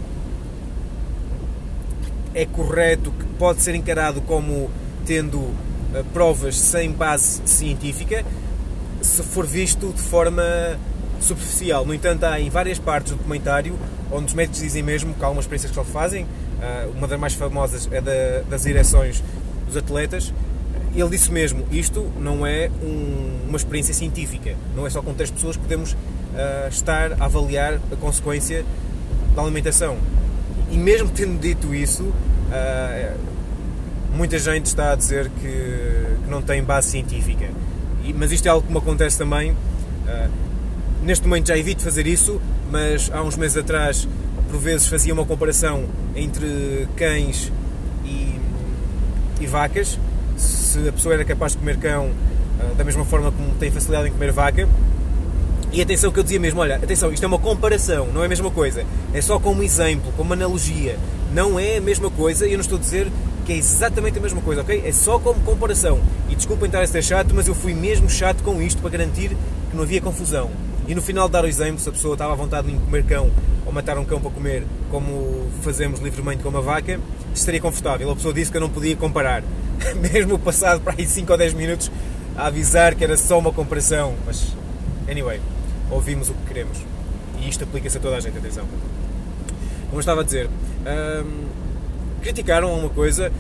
é 2.34 2.46
correto 2.46 3.12
que 3.12 3.26
pode 3.38 3.62
ser 3.62 3.76
encarado 3.76 4.22
como 4.22 4.70
tendo 5.06 5.38
uh, 5.38 5.56
provas 6.14 6.58
sem 6.58 6.92
base 6.92 7.42
científica 7.46 8.26
se 9.02 9.22
for 9.24 9.46
visto 9.46 9.94
de 9.94 10.02
forma 10.02 10.44
superficial. 11.22 11.86
No 11.86 11.94
entanto, 11.94 12.24
há 12.24 12.40
em 12.40 12.50
várias 12.50 12.80
partes 12.80 13.14
do 13.14 13.18
documentário 13.18 13.78
onde 14.12 14.26
os 14.26 14.34
médicos 14.34 14.62
dizem 14.62 14.84
mesmo 14.84 15.14
que 15.14 15.24
há 15.24 15.26
algumas 15.26 15.46
experiências 15.46 15.72
que 15.72 15.76
só 15.76 15.84
fazem. 15.84 16.24
Uh, 16.24 16.92
uma 16.98 17.08
das 17.08 17.20
mais 17.20 17.34
famosas 17.34 17.88
é 17.92 18.02
da, 18.02 18.42
das 18.50 18.66
ereções 18.66 19.24
dos 19.68 19.78
atletas 19.78 20.34
ele 21.02 21.10
disse 21.10 21.32
mesmo, 21.32 21.66
isto 21.72 22.10
não 22.20 22.46
é 22.48 22.70
um, 22.82 23.48
uma 23.50 23.58
experiência 23.58 23.94
científica, 23.94 24.56
não 24.76 24.88
é 24.88 24.90
só 24.90 25.02
com 25.02 25.14
três 25.14 25.30
pessoas 25.30 25.58
que 25.58 25.64
podemos 25.64 25.92
uh, 25.92 26.70
estar 26.70 27.14
a 27.14 27.26
avaliar 27.26 27.80
a 27.92 27.96
consequência 27.98 28.66
da 29.36 29.42
alimentação. 29.42 29.98
E 30.72 30.78
mesmo 30.78 31.10
tendo 31.10 31.40
dito 31.40 31.76
isso, 31.76 32.04
uh, 32.04 33.18
muita 34.16 34.40
gente 34.40 34.68
está 34.68 34.94
a 34.94 34.96
dizer 34.96 35.30
que, 35.42 36.22
que 36.24 36.30
não 36.30 36.42
tem 36.42 36.64
base 36.64 36.92
científica. 36.92 37.50
E, 38.04 38.14
mas 38.14 38.32
isto 38.32 38.46
é 38.46 38.50
algo 38.50 38.66
que 38.66 38.72
me 38.72 38.80
acontece 38.80 39.18
também. 39.18 39.52
Uh, 39.52 40.30
neste 41.04 41.28
momento 41.28 41.48
já 41.48 41.58
evito 41.58 41.82
fazer 41.82 42.08
isso, 42.08 42.42
mas 42.72 43.12
há 43.14 43.22
uns 43.22 43.36
meses 43.36 43.58
atrás, 43.58 44.08
por 44.50 44.60
vezes, 44.60 44.88
fazia 44.88 45.14
uma 45.14 45.26
comparação 45.26 45.86
entre 46.16 46.88
cães 46.96 47.52
e, 48.06 48.40
e 49.42 49.46
vacas 49.46 50.00
se 50.76 50.90
a 50.90 50.92
pessoa 50.92 51.14
era 51.14 51.24
capaz 51.24 51.54
de 51.54 51.60
comer 51.60 51.78
cão 51.78 52.12
ah, 52.60 52.74
da 52.78 52.84
mesma 52.84 53.06
forma 53.06 53.32
como 53.32 53.54
tem 53.56 53.72
facilidade 53.72 54.10
em 54.10 54.12
comer 54.12 54.32
vaca. 54.32 54.68
E 55.72 55.82
atenção 55.82 56.12
que 56.12 56.20
eu 56.20 56.24
dizia 56.24 56.40
mesmo, 56.40 56.60
olha, 56.62 56.76
atenção, 56.76 57.12
isto 57.12 57.24
é 57.24 57.28
uma 57.28 57.40
comparação, 57.40 58.08
não 58.14 58.22
é 58.22 58.26
a 58.26 58.30
mesma 58.30 58.52
coisa. 58.52 58.86
É 59.14 59.22
só 59.22 59.40
como 59.40 59.64
exemplo, 59.64 60.12
como 60.16 60.34
analogia. 60.34 60.98
Não 61.34 61.60
é 61.60 61.78
a 61.78 61.82
mesma 61.82 62.10
coisa 62.10 62.48
e 62.48 62.52
eu 62.52 62.58
não 62.58 62.62
estou 62.62 62.78
a 62.78 62.82
dizer 62.82 63.12
que 63.46 63.54
é 63.54 63.58
exatamente 63.58 64.18
a 64.18 64.22
mesma 64.22 64.42
coisa, 64.42 64.62
ok? 64.62 64.84
É 64.86 64.92
só 64.92 65.20
como 65.20 65.40
comparação. 65.42 66.00
E 66.30 66.36
desculpem 66.36 66.68
estar 66.68 66.82
a 66.82 66.88
ser 66.88 67.04
chato, 67.04 67.34
mas 67.34 67.48
eu 67.48 67.56
fui 67.56 67.74
mesmo 67.74 68.10
chato 68.10 68.42
com 68.42 68.62
isto 68.62 68.82
para 68.82 68.92
garantir 68.92 69.30
que 69.70 69.76
não 69.76 69.84
havia 69.84 70.02
confusão. 70.02 70.50
E 70.88 70.96
no 70.96 71.02
final 71.02 71.28
de 71.28 71.34
dar 71.34 71.44
o 71.44 71.48
exemplo, 71.48 71.80
se 71.80 71.90
a 71.90 71.92
pessoa 71.92 72.14
estava 72.14 72.34
à 72.34 72.36
vontade 72.36 72.72
em 72.72 72.80
comer 72.80 73.04
cão 73.04 73.30
ou 73.66 73.74
matar 73.74 73.98
um 73.98 74.06
cão 74.06 74.22
para 74.22 74.32
comer, 74.32 74.64
como 74.90 75.48
fazemos 75.62 76.00
livremente 76.00 76.42
com 76.42 76.50
uma 76.50 76.62
vaca, 76.62 77.00
estaria 77.34 77.60
confortável. 77.60 78.10
A 78.10 78.16
pessoa 78.16 78.34
disse 78.34 78.50
que 78.50 78.58
eu 78.58 78.62
não 78.62 78.70
podia 78.70 78.96
comparar. 78.96 79.44
mesmo 80.12 80.38
passado 80.40 80.82
para 80.82 80.96
aí 80.98 81.06
5 81.06 81.32
ou 81.32 81.38
10 81.38 81.54
minutos 81.54 81.92
a 82.36 82.48
avisar 82.48 82.96
que 82.96 83.04
era 83.04 83.16
só 83.16 83.40
uma 83.40 83.52
comparação, 83.52 84.14
mas 84.26 84.48
anyway, 85.10 85.40
ouvimos 85.90 86.30
o 86.30 86.34
que 86.34 86.48
queremos 86.48 86.78
e 87.40 87.50
isto 87.50 87.64
aplica-se 87.64 87.98
a 87.98 88.02
toda 88.02 88.18
a 88.18 88.20
gente, 88.20 88.38
atenção. 88.38 88.66
Como 89.86 89.96
eu 89.96 90.00
estava 90.00 90.22
a 90.22 90.24
dizer, 90.24 90.50
hum, 90.50 91.46
criticaram 92.22 92.74
uma 92.74 92.90
coisa, 92.90 93.32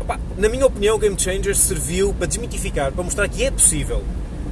opa, 0.00 0.20
na 0.36 0.48
minha 0.48 0.66
opinião, 0.66 0.96
o 0.96 0.98
Game 0.98 1.18
Changer 1.18 1.56
serviu 1.56 2.12
para 2.12 2.26
desmitificar, 2.26 2.92
para 2.92 3.02
mostrar 3.02 3.28
que 3.28 3.44
é 3.44 3.50
possível. 3.50 4.02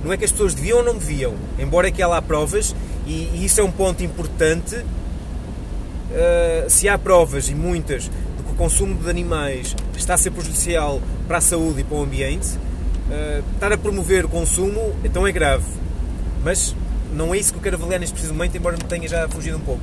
Não 0.02 0.12
é 0.12 0.16
que 0.16 0.24
as 0.24 0.32
pessoas 0.32 0.54
deviam 0.54 0.78
ou 0.78 0.84
não 0.84 0.96
deviam, 0.96 1.34
embora 1.58 1.90
que 1.90 2.02
há 2.02 2.22
provas, 2.22 2.74
e, 3.06 3.30
e 3.34 3.44
isso 3.44 3.60
é 3.60 3.64
um 3.64 3.70
ponto 3.70 4.02
importante. 4.02 4.76
Uh, 4.76 6.70
se 6.70 6.88
há 6.88 6.96
provas, 6.96 7.48
e 7.48 7.54
muitas, 7.54 8.08
consumo 8.56 8.94
de 8.94 9.08
animais 9.08 9.76
está 9.96 10.14
a 10.14 10.16
ser 10.16 10.30
prejudicial 10.30 11.00
para 11.26 11.38
a 11.38 11.40
saúde 11.40 11.80
e 11.80 11.84
para 11.84 11.96
o 11.96 12.02
ambiente, 12.02 12.48
uh, 12.48 13.44
estar 13.54 13.72
a 13.72 13.78
promover 13.78 14.24
o 14.24 14.28
consumo 14.28 14.94
então 15.04 15.26
é 15.26 15.32
grave. 15.32 15.64
Mas 16.44 16.74
não 17.12 17.34
é 17.34 17.38
isso 17.38 17.52
que 17.52 17.58
eu 17.58 17.62
quero 17.62 17.76
avaliar 17.76 18.00
neste 18.00 18.12
preciso 18.12 18.34
momento, 18.34 18.56
embora 18.56 18.76
me 18.76 18.84
tenha 18.84 19.08
já 19.08 19.28
fugido 19.28 19.56
um 19.56 19.60
pouco. 19.60 19.82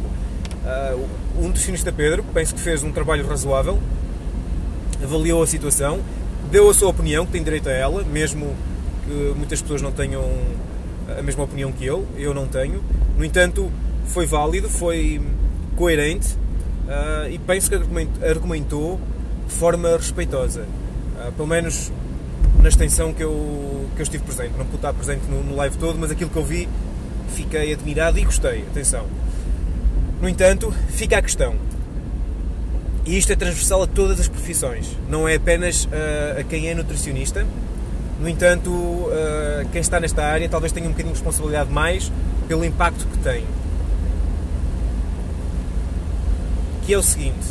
Uh, 0.64 1.08
o 1.38 1.42
nutricionista 1.48 1.92
Pedro, 1.92 2.24
penso 2.34 2.56
que 2.56 2.62
fez 2.62 2.84
um 2.84 2.92
trabalho 2.92 3.28
razoável, 3.28 3.80
avaliou 5.04 5.44
a 5.44 5.48
situação, 5.48 6.00
deu 6.50 6.70
a 6.70 6.74
sua 6.74 6.90
opinião, 6.90 7.26
que 7.26 7.34
tem 7.34 7.44
direito 7.44 7.68
a 7.68 7.72
ela, 7.72 8.04
mesmo 8.04 8.56
que 9.06 9.34
muitas 9.36 9.62
pessoas 9.62 9.82
não 9.82 9.92
tenham 9.92 10.24
a 11.18 11.22
mesma 11.22 11.44
opinião 11.44 11.72
que 11.72 11.86
eu, 11.86 12.08
eu 12.18 12.34
não 12.34 12.48
tenho. 12.48 12.82
No 13.18 13.26
entanto, 13.26 13.72
foi 14.06 14.26
válido, 14.26 14.70
foi 14.70 15.22
coerente 15.76 16.36
uh, 16.88 17.30
e 17.30 17.38
penso 17.40 17.70
que 17.70 17.76
argumentou 18.26 19.00
de 19.48 19.54
forma 19.54 19.98
respeitosa, 19.98 20.66
uh, 21.28 21.32
pelo 21.32 21.48
menos 21.48 21.92
na 22.62 22.70
extensão 22.70 23.14
que 23.14 23.24
eu, 23.24 23.88
que 23.96 24.02
eu 24.02 24.04
estive 24.04 24.24
presente. 24.24 24.54
Não 24.58 24.66
pude 24.66 24.78
estar 24.78 24.94
presente 24.94 25.26
no, 25.30 25.44
no 25.44 25.56
live 25.56 25.78
todo, 25.78 25.98
mas 26.00 26.12
aquilo 26.12 26.30
que 26.30 26.38
eu 26.38 26.44
vi 26.44 26.68
fiquei 27.34 27.74
admirado 27.74 28.20
e 28.20 28.24
gostei. 28.24 28.62
Atenção. 28.72 29.06
No 30.22 30.30
entanto, 30.30 30.74
fica 30.90 31.18
a 31.18 31.22
questão. 31.22 31.56
E 33.06 33.18
isto 33.18 33.34
é 33.34 33.36
transversal 33.36 33.84
a 33.84 33.88
todas 33.88 34.20
as 34.20 34.30
profissões, 34.30 34.98
não 35.10 35.28
é 35.28 35.36
apenas 35.36 35.86
uh, 35.86 36.40
a 36.40 36.44
quem 36.44 36.70
é 36.70 36.76
nutricionista. 36.76 37.46
No 38.22 38.30
entanto, 38.30 38.70
uh, 38.70 39.68
quem 39.74 39.82
está 39.82 40.00
nesta 40.00 40.24
área 40.24 40.48
talvez 40.48 40.72
tenha 40.72 40.88
um 40.88 40.92
bocadinho 40.92 41.14
de 41.14 41.20
responsabilidade 41.20 41.70
mais 41.70 42.10
pelo 42.48 42.64
impacto 42.64 43.06
que 43.08 43.18
tem. 43.18 43.44
que 46.86 46.94
é 46.94 46.98
o 46.98 47.04
seguinte: 47.04 47.46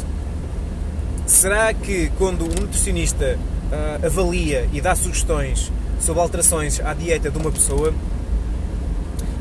será 1.27 1.73
que 1.75 2.11
quando 2.19 2.45
um 2.45 2.61
nutricionista 2.61 3.39
uh, 3.73 4.07
avalia 4.07 4.69
e 4.73 4.81
dá 4.81 4.95
sugestões 4.95 5.73
sobre 5.99 6.21
alterações 6.21 6.81
à 6.81 6.93
dieta 6.95 7.31
de 7.31 7.39
uma 7.39 7.51
pessoa, 7.51 7.95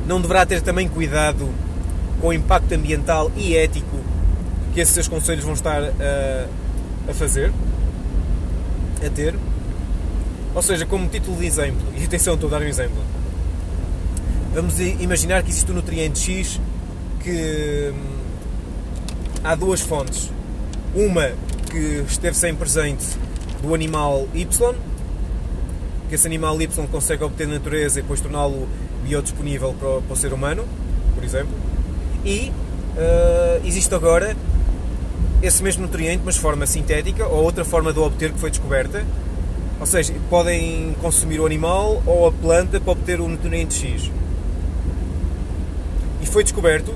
não 0.08 0.22
deverá 0.22 0.46
ter 0.46 0.62
também 0.62 0.88
cuidado 0.88 1.50
com 2.20 2.28
o 2.28 2.34
impacto 2.34 2.74
ambiental 2.74 3.32
e 3.36 3.56
ético 3.56 4.00
que 4.74 4.80
esses 4.80 4.94
seus 4.94 5.08
conselhos 5.08 5.44
vão 5.44 5.54
estar 5.54 5.82
a, 5.84 6.48
a 7.10 7.13
fazer, 7.13 7.52
a 9.06 9.10
ter? 9.10 9.36
Ou 10.54 10.62
seja, 10.62 10.86
como 10.86 11.08
título 11.08 11.38
de 11.38 11.46
exemplo, 11.46 11.82
e 11.98 12.04
atenção, 12.04 12.36
estou 12.36 12.48
a 12.48 12.52
dar 12.52 12.62
um 12.62 12.67
exemplo. 12.67 13.02
Vamos 14.54 14.80
imaginar 14.80 15.44
que 15.44 15.50
existe 15.50 15.72
um 15.72 15.76
nutriente 15.76 16.20
X 16.20 16.60
que 17.24 17.94
hum, 17.94 18.17
há 19.44 19.56
duas 19.56 19.82
fontes. 19.82 20.30
Uma 20.94 21.32
que 21.70 22.04
esteve 22.08 22.36
sempre 22.36 22.58
presente 22.58 23.06
do 23.62 23.74
animal 23.74 24.28
Y, 24.34 24.45
que 26.10 26.15
esse 26.15 26.28
animal 26.28 26.62
Y 26.62 26.67
consegue 26.91 27.24
obter 27.24 27.47
na 27.47 27.56
natureza 27.56 28.00
e 28.00 28.02
depois 28.02 28.19
torná-lo 28.19 28.67
biodisponível 29.04 29.74
para 29.74 29.88
o, 29.88 30.02
para 30.02 30.13
o 30.13 30.15
ser 30.15 30.34
humano, 30.34 30.65
por 31.15 31.24
exemplo. 31.24 31.54
E 32.26 32.52
uh, 32.97 33.65
existe 33.65 33.93
agora 33.93 34.36
esse 35.41 35.63
mesmo 35.63 35.84
nutriente, 35.84 36.21
mas 36.24 36.38
forma 36.38 36.65
sintética, 36.67 37.26
ou 37.26 37.43
outra 37.43 37.65
forma 37.65 37.91
de 37.91 38.00
o 38.00 38.04
obter 38.04 38.32
que 38.32 38.39
foi 38.39 38.50
descoberta. 38.50 39.04
Ou 39.80 39.86
seja, 39.86 40.13
podem 40.30 40.95
consumir 41.02 41.39
o 41.39 41.45
animal 41.45 42.04
ou 42.06 42.28
a 42.28 42.32
planta 42.32 42.80
para 42.80 42.91
obter 42.91 43.19
o 43.19 43.28
nutriente 43.28 43.74
X. 43.74 44.12
E 46.21 46.26
foi 46.28 46.43
descoberto 46.43 46.93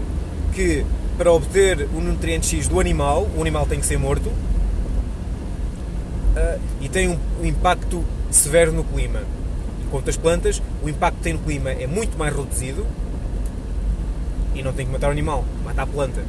que 0.54 0.86
para 1.18 1.32
obter 1.32 1.88
o 1.96 2.02
nutriente 2.02 2.56
X 2.56 2.68
do 2.68 2.80
animal, 2.80 3.28
o 3.36 3.42
animal 3.42 3.66
tem 3.66 3.80
que 3.80 3.86
ser 3.86 3.98
morto 3.98 4.30
uh, 6.36 6.60
e 6.82 6.90
tem 6.90 7.10
um, 7.10 7.18
um 7.42 7.46
impacto 7.46 8.04
severo 8.30 8.72
no 8.72 8.84
clima. 8.84 9.22
Enquanto 9.86 10.10
as 10.10 10.18
plantas, 10.18 10.62
o 10.84 10.90
impacto 10.90 11.18
que 11.18 11.24
tem 11.24 11.34
no 11.34 11.40
clima 11.40 11.72
é 11.72 11.88
muito 11.88 12.18
mais 12.18 12.36
reduzido 12.36 12.86
e 14.54 14.64
não 14.64 14.74
tem 14.74 14.86
que 14.86 14.92
matar 14.92 15.08
o 15.08 15.12
animal, 15.12 15.44
mata 15.64 15.82
a 15.82 15.88
planta. 15.88 16.24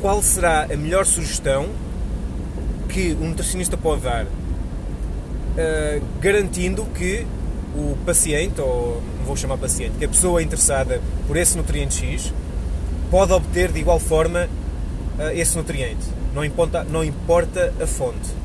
Qual 0.00 0.22
será 0.22 0.64
a 0.64 0.76
melhor 0.76 1.04
sugestão 1.04 1.68
que 2.88 3.16
um 3.20 3.28
nutricionista 3.28 3.76
pode 3.76 4.02
dar, 4.02 4.24
uh, 4.24 4.28
garantindo 6.20 6.84
que 6.86 7.26
o 7.74 7.96
paciente, 8.04 8.60
ou 8.60 9.00
vou 9.24 9.36
chamar 9.36 9.58
paciente, 9.58 9.94
que 9.98 10.04
a 10.04 10.08
pessoa 10.08 10.42
interessada 10.42 11.00
por 11.26 11.36
esse 11.36 11.56
nutriente 11.56 12.04
X 12.04 12.32
pode 13.10 13.32
obter 13.32 13.70
de 13.70 13.78
igual 13.78 14.00
forma 14.00 14.48
uh, 15.18 15.30
esse 15.32 15.56
nutriente. 15.56 16.19
Não 16.34 16.44
importa, 16.44 16.84
não 16.84 17.02
importa 17.04 17.72
a 17.80 17.86
fonte. 17.86 18.40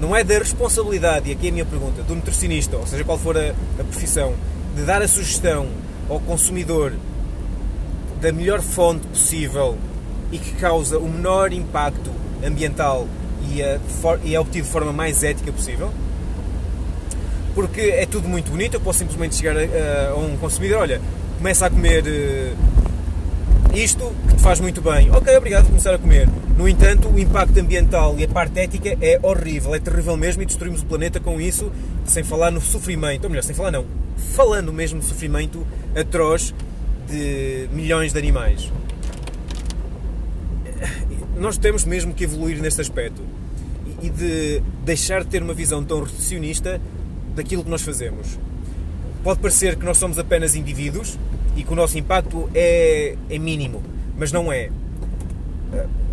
Não 0.00 0.14
é 0.14 0.22
da 0.22 0.38
responsabilidade, 0.38 1.28
e 1.28 1.32
aqui 1.32 1.46
é 1.46 1.50
a 1.50 1.52
minha 1.52 1.64
pergunta, 1.64 2.02
do 2.02 2.14
nutricionista, 2.14 2.76
ou 2.76 2.86
seja, 2.86 3.04
qual 3.04 3.18
for 3.18 3.36
a, 3.36 3.50
a 3.50 3.84
profissão, 3.84 4.34
de 4.76 4.82
dar 4.82 5.02
a 5.02 5.08
sugestão 5.08 5.66
ao 6.08 6.20
consumidor 6.20 6.92
da 8.20 8.32
melhor 8.32 8.60
fonte 8.60 9.06
possível 9.06 9.76
e 10.30 10.38
que 10.38 10.52
causa 10.52 10.98
o 10.98 11.08
menor 11.08 11.52
impacto 11.52 12.10
ambiental 12.44 13.06
e, 13.50 13.62
a, 13.62 13.78
e 14.24 14.34
é 14.34 14.40
obtido 14.40 14.66
de 14.66 14.72
forma 14.72 14.92
mais 14.92 15.22
ética 15.22 15.52
possível. 15.52 15.90
Porque 17.54 17.80
é 17.80 18.06
tudo 18.06 18.28
muito 18.28 18.50
bonito, 18.50 18.74
eu 18.74 18.80
posso 18.80 19.00
simplesmente 19.00 19.34
chegar 19.34 19.56
a, 19.56 20.10
a 20.10 20.16
um 20.16 20.36
consumidor, 20.36 20.78
olha, 20.78 21.00
começa 21.38 21.66
a 21.66 21.70
comer 21.70 22.04
uh, 22.04 22.87
isto 23.78 24.12
que 24.28 24.36
te 24.36 24.42
faz 24.42 24.58
muito 24.58 24.82
bem. 24.82 25.10
Ok, 25.12 25.36
obrigado 25.36 25.62
por 25.62 25.70
começar 25.70 25.94
a 25.94 25.98
comer. 25.98 26.28
No 26.56 26.68
entanto, 26.68 27.08
o 27.08 27.18
impacto 27.18 27.58
ambiental 27.60 28.16
e 28.18 28.24
a 28.24 28.28
parte 28.28 28.58
ética 28.58 28.96
é 29.00 29.20
horrível, 29.22 29.74
é 29.74 29.78
terrível 29.78 30.16
mesmo 30.16 30.42
e 30.42 30.46
destruímos 30.46 30.82
o 30.82 30.86
planeta 30.86 31.20
com 31.20 31.40
isso, 31.40 31.70
sem 32.04 32.24
falar 32.24 32.50
no 32.50 32.60
sofrimento, 32.60 33.24
ou 33.24 33.30
melhor, 33.30 33.42
sem 33.42 33.54
falar 33.54 33.70
não, 33.70 33.86
falando 34.34 34.72
mesmo 34.72 34.98
no 34.98 35.04
sofrimento 35.04 35.64
atroz 35.94 36.52
de 37.08 37.68
milhões 37.72 38.12
de 38.12 38.18
animais. 38.18 38.72
Nós 41.36 41.56
temos 41.56 41.84
mesmo 41.84 42.12
que 42.12 42.24
evoluir 42.24 42.60
neste 42.60 42.80
aspecto 42.80 43.22
e 44.02 44.10
de 44.10 44.60
deixar 44.84 45.22
de 45.22 45.30
ter 45.30 45.40
uma 45.42 45.54
visão 45.54 45.84
tão 45.84 46.02
reducionista 46.02 46.80
daquilo 47.36 47.62
que 47.62 47.70
nós 47.70 47.82
fazemos. 47.82 48.38
Pode 49.22 49.38
parecer 49.38 49.76
que 49.76 49.84
nós 49.84 49.98
somos 49.98 50.18
apenas 50.18 50.56
indivíduos 50.56 51.16
e 51.58 51.64
que 51.64 51.72
o 51.72 51.76
nosso 51.76 51.98
impacto 51.98 52.48
é, 52.54 53.16
é 53.28 53.38
mínimo, 53.38 53.82
mas 54.16 54.30
não 54.30 54.52
é. 54.52 54.70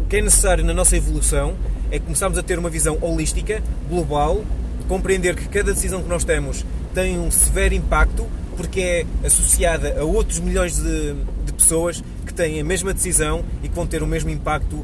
O 0.01 0.07
que 0.07 0.17
é 0.17 0.21
necessário 0.21 0.65
na 0.65 0.73
nossa 0.73 0.97
evolução 0.97 1.55
é 1.91 1.99
começarmos 1.99 2.37
a 2.39 2.43
ter 2.43 2.57
uma 2.57 2.69
visão 2.69 2.97
holística, 2.99 3.61
global, 3.87 4.43
compreender 4.87 5.35
que 5.35 5.47
cada 5.47 5.71
decisão 5.71 6.01
que 6.01 6.09
nós 6.09 6.23
temos 6.23 6.65
tem 6.95 7.19
um 7.19 7.29
severo 7.29 7.75
impacto 7.75 8.25
porque 8.57 8.81
é 8.81 9.05
associada 9.27 9.99
a 9.99 10.03
outros 10.03 10.39
milhões 10.39 10.77
de, 10.77 11.13
de 11.45 11.53
pessoas 11.53 12.03
que 12.25 12.33
têm 12.33 12.59
a 12.59 12.63
mesma 12.63 12.91
decisão 12.91 13.43
e 13.61 13.69
que 13.69 13.75
vão 13.75 13.85
ter 13.85 14.01
o 14.01 14.07
mesmo 14.07 14.31
impacto, 14.31 14.83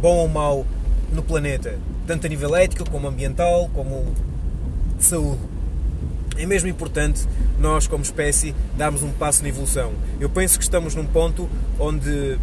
bom 0.00 0.16
ou 0.16 0.28
mau, 0.28 0.66
no 1.12 1.22
planeta, 1.22 1.78
tanto 2.06 2.26
a 2.26 2.30
nível 2.30 2.56
ético, 2.56 2.88
como 2.90 3.06
ambiental, 3.06 3.70
como 3.74 4.06
de 4.96 5.04
saúde. 5.04 5.53
É 6.36 6.46
mesmo 6.46 6.68
importante 6.68 7.26
nós, 7.58 7.86
como 7.86 8.02
espécie, 8.02 8.54
darmos 8.76 9.02
um 9.02 9.10
passo 9.10 9.42
na 9.42 9.48
evolução. 9.48 9.92
Eu 10.18 10.28
penso 10.28 10.58
que 10.58 10.64
estamos 10.64 10.94
num 10.94 11.06
ponto 11.06 11.48
onde. 11.78 12.38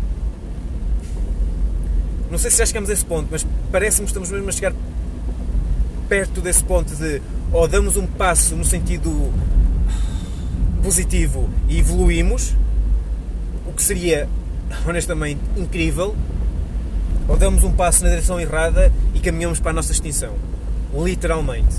Não 2.30 2.38
sei 2.38 2.50
se 2.50 2.58
já 2.58 2.66
chegamos 2.66 2.90
a 2.90 2.94
esse 2.94 3.04
ponto, 3.04 3.28
mas 3.30 3.46
parece-me 3.72 4.06
que 4.06 4.12
estamos 4.12 4.32
mesmo 4.32 4.48
a 4.48 4.52
chegar 4.52 4.74
perto 6.08 6.40
desse 6.42 6.64
ponto 6.64 6.96
de 6.96 7.22
ou 7.52 7.68
damos 7.68 7.98
um 7.98 8.08
passo 8.08 8.56
no 8.56 8.64
sentido 8.64 9.34
positivo 10.82 11.50
e 11.68 11.80
evoluímos, 11.80 12.56
o 13.68 13.74
que 13.74 13.84
seria 13.84 14.28
honestamente 14.88 15.42
incrível, 15.58 16.16
ou 17.28 17.38
damos 17.38 17.64
um 17.64 17.72
passo 17.72 18.04
na 18.04 18.10
direção 18.10 18.40
errada 18.40 18.92
e 19.14 19.20
caminhamos 19.20 19.60
para 19.60 19.72
a 19.72 19.74
nossa 19.74 19.92
extinção. 19.92 20.36
Literalmente. 20.94 21.76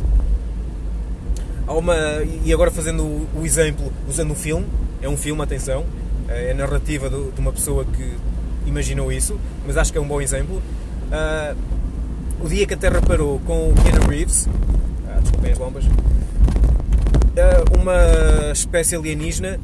Há 1.73 1.75
uma, 1.75 1.97
e 2.45 2.53
agora 2.53 2.71
fazendo 2.71 3.03
o, 3.35 3.47
exemplo, 3.47 3.91
usando 4.07 4.33
um 4.33 4.35
filme, 4.35 4.67
é 5.01 5.09
um 5.09 5.17
filme, 5.17 5.41
atenção, 5.41 5.87
é 6.29 6.51
a 6.51 6.55
narrativa 6.55 7.09
de 7.09 7.41
uma 7.41 7.51
pessoa 7.51 7.87
que 7.87 8.13
imaginou 8.67 9.11
isso, 9.11 9.41
mas 9.67 9.79
acho 9.79 9.91
que 9.91 9.97
é 9.97 10.01
um 10.03 10.07
bom 10.07 10.21
exemplo. 10.21 10.57
Uh, 10.57 11.57
o 12.45 12.47
dia 12.47 12.67
que 12.67 12.75
a 12.75 12.77
Terra 12.77 13.01
parou 13.01 13.41
com 13.47 13.71
o 13.71 13.75
Keanu 13.75 14.07
Reeves, 14.07 14.47
ah, 15.09 15.19
desculpem 15.21 15.53
as 15.53 15.59
bombas, 15.59 15.85
uh, 15.87 17.81
uma 17.81 18.53
espécie 18.53 18.95
alienígena 18.95 19.59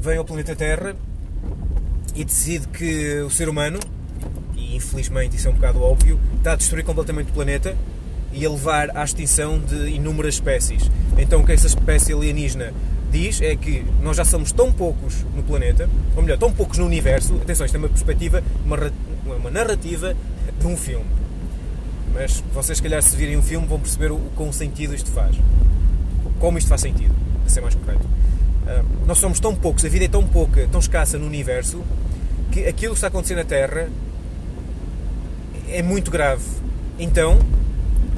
vem 0.00 0.18
ao 0.18 0.24
planeta 0.24 0.56
Terra 0.56 0.96
e 2.16 2.24
decide 2.24 2.66
que 2.66 3.20
o 3.20 3.30
ser 3.30 3.48
humano 3.48 3.78
infelizmente 4.56 5.36
isso 5.36 5.46
é 5.46 5.50
um 5.52 5.54
bocado 5.54 5.80
óbvio, 5.80 6.18
está 6.38 6.54
a 6.54 6.56
destruir 6.56 6.84
completamente 6.84 7.30
o 7.30 7.32
planeta 7.32 7.76
e 8.34 8.44
a 8.44 8.50
levar 8.50 8.96
à 8.96 9.04
extinção 9.04 9.58
de 9.58 9.88
inúmeras 9.90 10.34
espécies. 10.34 10.90
Então 11.16 11.40
o 11.40 11.46
que 11.46 11.52
essa 11.52 11.66
espécie 11.66 12.12
alienígena 12.12 12.72
diz 13.10 13.40
é 13.40 13.54
que 13.54 13.84
nós 14.02 14.16
já 14.16 14.24
somos 14.24 14.50
tão 14.50 14.72
poucos 14.72 15.24
no 15.36 15.42
planeta, 15.42 15.88
ou 16.16 16.22
melhor, 16.22 16.36
tão 16.36 16.52
poucos 16.52 16.78
no 16.78 16.84
universo, 16.84 17.34
atenção, 17.36 17.64
isto 17.64 17.76
é 17.76 17.78
uma 17.78 17.88
perspectiva, 17.88 18.42
uma, 18.64 18.76
uma 19.36 19.50
narrativa 19.50 20.16
de 20.58 20.66
um 20.66 20.76
filme. 20.76 21.06
Mas 22.12 22.42
vocês, 22.52 22.78
se 22.78 22.82
calhar, 22.82 23.00
se 23.02 23.16
virem 23.16 23.36
um 23.36 23.42
filme, 23.42 23.66
vão 23.66 23.78
perceber 23.78 24.10
o, 24.12 24.52
sentido 24.52 24.94
isto 24.94 25.10
faz. 25.10 25.36
Como 26.38 26.58
isto 26.58 26.68
faz 26.68 26.80
sentido, 26.80 27.14
para 27.40 27.50
ser 27.50 27.60
mais 27.60 27.74
correto. 27.74 28.04
Uh, 28.04 29.06
nós 29.06 29.18
somos 29.18 29.38
tão 29.38 29.54
poucos, 29.54 29.84
a 29.84 29.88
vida 29.88 30.06
é 30.06 30.08
tão 30.08 30.26
pouca, 30.26 30.66
tão 30.70 30.80
escassa 30.80 31.18
no 31.18 31.26
universo, 31.26 31.82
que 32.50 32.66
aquilo 32.66 32.94
que 32.94 32.98
está 32.98 33.08
acontecendo 33.08 33.38
na 33.38 33.44
Terra 33.44 33.88
é 35.68 35.82
muito 35.82 36.10
grave. 36.10 36.44
Então, 36.98 37.38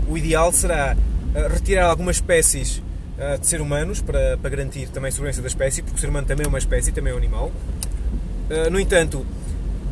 o 0.09 0.17
ideal 0.17 0.53
será 0.53 0.97
eh, 1.35 1.49
retirar 1.49 1.87
algumas 1.87 2.17
espécies 2.17 2.83
eh, 3.19 3.39
de 3.39 3.47
ser 3.47 3.61
humanos 3.61 4.01
para, 4.01 4.37
para 4.37 4.51
garantir 4.51 4.89
também 4.89 5.09
a 5.09 5.13
segurança 5.13 5.41
da 5.41 5.49
espécie, 5.49 5.83
porque 5.83 5.97
o 5.97 6.01
ser 6.01 6.09
humano 6.09 6.27
também 6.27 6.45
é 6.45 6.49
uma 6.49 6.59
espécie, 6.59 6.93
também 6.93 7.13
é 7.13 7.15
um 7.15 7.19
animal. 7.19 7.51
Eh, 8.49 8.71
no 8.71 8.79
entanto, 8.79 9.27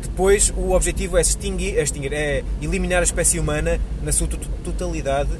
depois 0.01 0.53
o 0.55 0.71
objetivo 0.71 1.17
é 1.17 1.21
extinguir, 1.21 1.77
é 1.77 1.81
extinguir, 1.81 2.13
é 2.13 2.43
eliminar 2.61 3.01
a 3.01 3.03
espécie 3.03 3.39
humana 3.39 3.79
na 4.01 4.11
sua 4.11 4.27
totalidade 4.63 5.31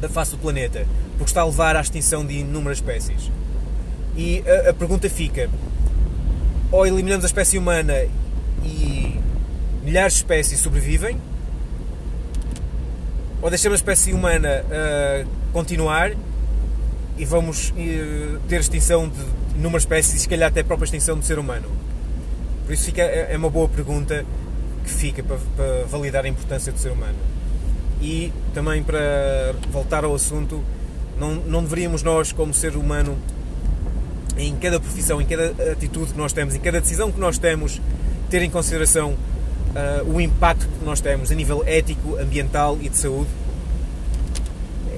da 0.00 0.08
face 0.08 0.32
do 0.32 0.38
planeta, 0.38 0.86
porque 1.16 1.30
está 1.30 1.42
a 1.42 1.44
levar 1.44 1.76
à 1.76 1.80
extinção 1.80 2.24
de 2.24 2.38
inúmeras 2.38 2.78
espécies. 2.78 3.30
E 4.16 4.42
a, 4.46 4.70
a 4.70 4.74
pergunta 4.74 5.08
fica: 5.08 5.48
ou 6.72 6.86
eliminamos 6.86 7.24
a 7.24 7.28
espécie 7.28 7.56
humana 7.56 7.94
e 8.64 9.20
milhares 9.84 10.14
de 10.14 10.18
espécies 10.18 10.60
sobrevivem, 10.60 11.16
ou 13.40 13.50
deixamos 13.50 13.74
a 13.74 13.80
espécie 13.80 14.12
humana 14.12 14.64
uh, 14.64 15.28
continuar 15.52 16.12
e 17.16 17.24
vamos 17.24 17.70
uh, 17.70 18.40
ter 18.48 18.60
extinção 18.60 19.08
de 19.08 19.20
inúmeras 19.58 19.82
espécies 19.82 20.14
e 20.14 20.18
se 20.20 20.28
calhar 20.28 20.48
até 20.48 20.60
a 20.60 20.64
própria 20.64 20.86
extinção 20.86 21.16
do 21.16 21.24
ser 21.24 21.38
humano. 21.38 21.68
Por 22.64 22.72
isso 22.72 22.84
fica, 22.84 23.02
é 23.02 23.36
uma 23.36 23.48
boa 23.48 23.68
pergunta 23.68 24.24
que 24.84 24.90
fica 24.90 25.22
para, 25.22 25.38
para 25.56 25.84
validar 25.86 26.24
a 26.24 26.28
importância 26.28 26.72
do 26.72 26.78
ser 26.78 26.90
humano. 26.90 27.16
E 28.00 28.32
também 28.54 28.82
para 28.82 29.54
voltar 29.70 30.04
ao 30.04 30.14
assunto, 30.14 30.62
não, 31.18 31.34
não 31.34 31.62
deveríamos 31.62 32.02
nós, 32.02 32.30
como 32.30 32.54
ser 32.54 32.76
humano, 32.76 33.18
em 34.36 34.54
cada 34.56 34.78
profissão, 34.78 35.20
em 35.20 35.26
cada 35.26 35.72
atitude 35.72 36.12
que 36.12 36.18
nós 36.18 36.32
temos, 36.32 36.54
em 36.54 36.60
cada 36.60 36.80
decisão 36.80 37.10
que 37.10 37.18
nós 37.18 37.38
temos, 37.38 37.80
ter 38.30 38.42
em 38.42 38.50
consideração 38.50 39.16
uh, 39.74 40.10
o 40.10 40.20
impacto 40.20 40.66
que 40.66 40.84
nós 40.84 41.00
temos 41.00 41.30
a 41.30 41.34
nível 41.34 41.62
ético, 41.66 42.16
ambiental 42.16 42.78
e 42.80 42.88
de 42.88 42.96
saúde. 42.96 43.30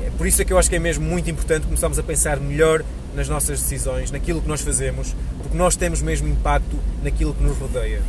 É 0.05 0.11
por 0.17 0.27
isso 0.27 0.43
é 0.43 0.45
que 0.45 0.53
eu 0.53 0.59
acho 0.59 0.69
que 0.69 0.77
é 0.77 0.79
mesmo 0.79 1.05
muito 1.05 1.31
importante 1.31 1.67
começarmos 1.67 1.99
a 1.99 2.03
pensar 2.03 2.39
melhor 2.39 2.85
nas 3.15 3.29
nossas 3.29 3.61
decisões, 3.61 4.11
naquilo 4.11 4.41
que 4.41 4.49
nós 4.49 4.61
fazemos, 4.61 5.15
porque 5.39 5.57
nós 5.57 5.77
temos 5.77 6.01
mesmo 6.01 6.29
impacto 6.29 6.79
naquilo 7.03 7.35
que 7.35 7.43
nos 7.43 7.59
rodeia. 7.59 8.03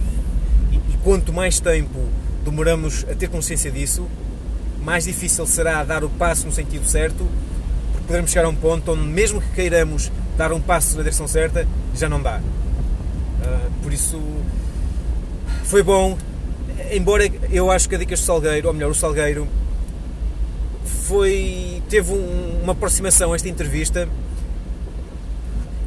E, 0.72 0.76
e 0.76 0.98
quanto 1.04 1.34
mais 1.34 1.60
tempo 1.60 2.00
demoramos 2.46 3.06
a 3.10 3.16
ter 3.16 3.30
consciência 3.30 3.72
disso, 3.72 4.08
mais 4.84 5.06
difícil 5.06 5.46
será 5.46 5.84
dar 5.84 6.04
o 6.04 6.10
passo 6.10 6.46
no 6.46 6.52
sentido 6.52 6.88
certo, 6.88 7.28
porque 7.92 8.06
poderemos 8.06 8.32
chegar 8.32 8.46
a 8.46 8.50
um 8.50 8.56
ponto 8.56 8.92
onde, 8.92 9.04
mesmo 9.04 9.42
que 9.42 9.50
queiramos 9.50 10.12
dar 10.38 10.52
um 10.52 10.62
passo 10.62 10.98
na 10.98 11.04
direção 11.04 11.28
certa, 11.28 11.68
já 11.96 12.10
não 12.10 12.22
dá. 12.22 12.40
Uh, 12.40 13.72
por 13.84 13.94
isso, 13.94 14.20
foi 15.64 15.84
bom, 15.84 16.18
embora 16.92 17.30
eu 17.52 17.70
acho 17.72 17.88
que 17.88 17.96
a 17.96 17.98
Dicas 17.98 18.20
do 18.20 18.26
Salgueiro, 18.26 18.68
ou 18.68 18.74
melhor, 18.74 18.92
o 18.92 18.96
Salgueiro, 18.96 19.48
foi, 21.08 21.82
teve 21.90 22.12
um, 22.14 22.60
uma 22.64 22.74
aproximação 22.74 23.34
a 23.34 23.36
esta 23.36 23.50
entrevista 23.50 24.08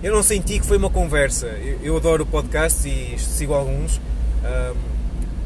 eu 0.04 0.12
não 0.12 0.22
senti 0.22 0.60
que 0.60 0.66
foi 0.66 0.76
uma 0.76 0.90
conversa. 0.90 1.46
Eu, 1.46 1.78
eu 1.82 1.96
adoro 1.96 2.26
podcast 2.26 2.86
e 2.86 3.18
sigo 3.18 3.54
alguns. 3.54 3.96
Um, 3.96 4.74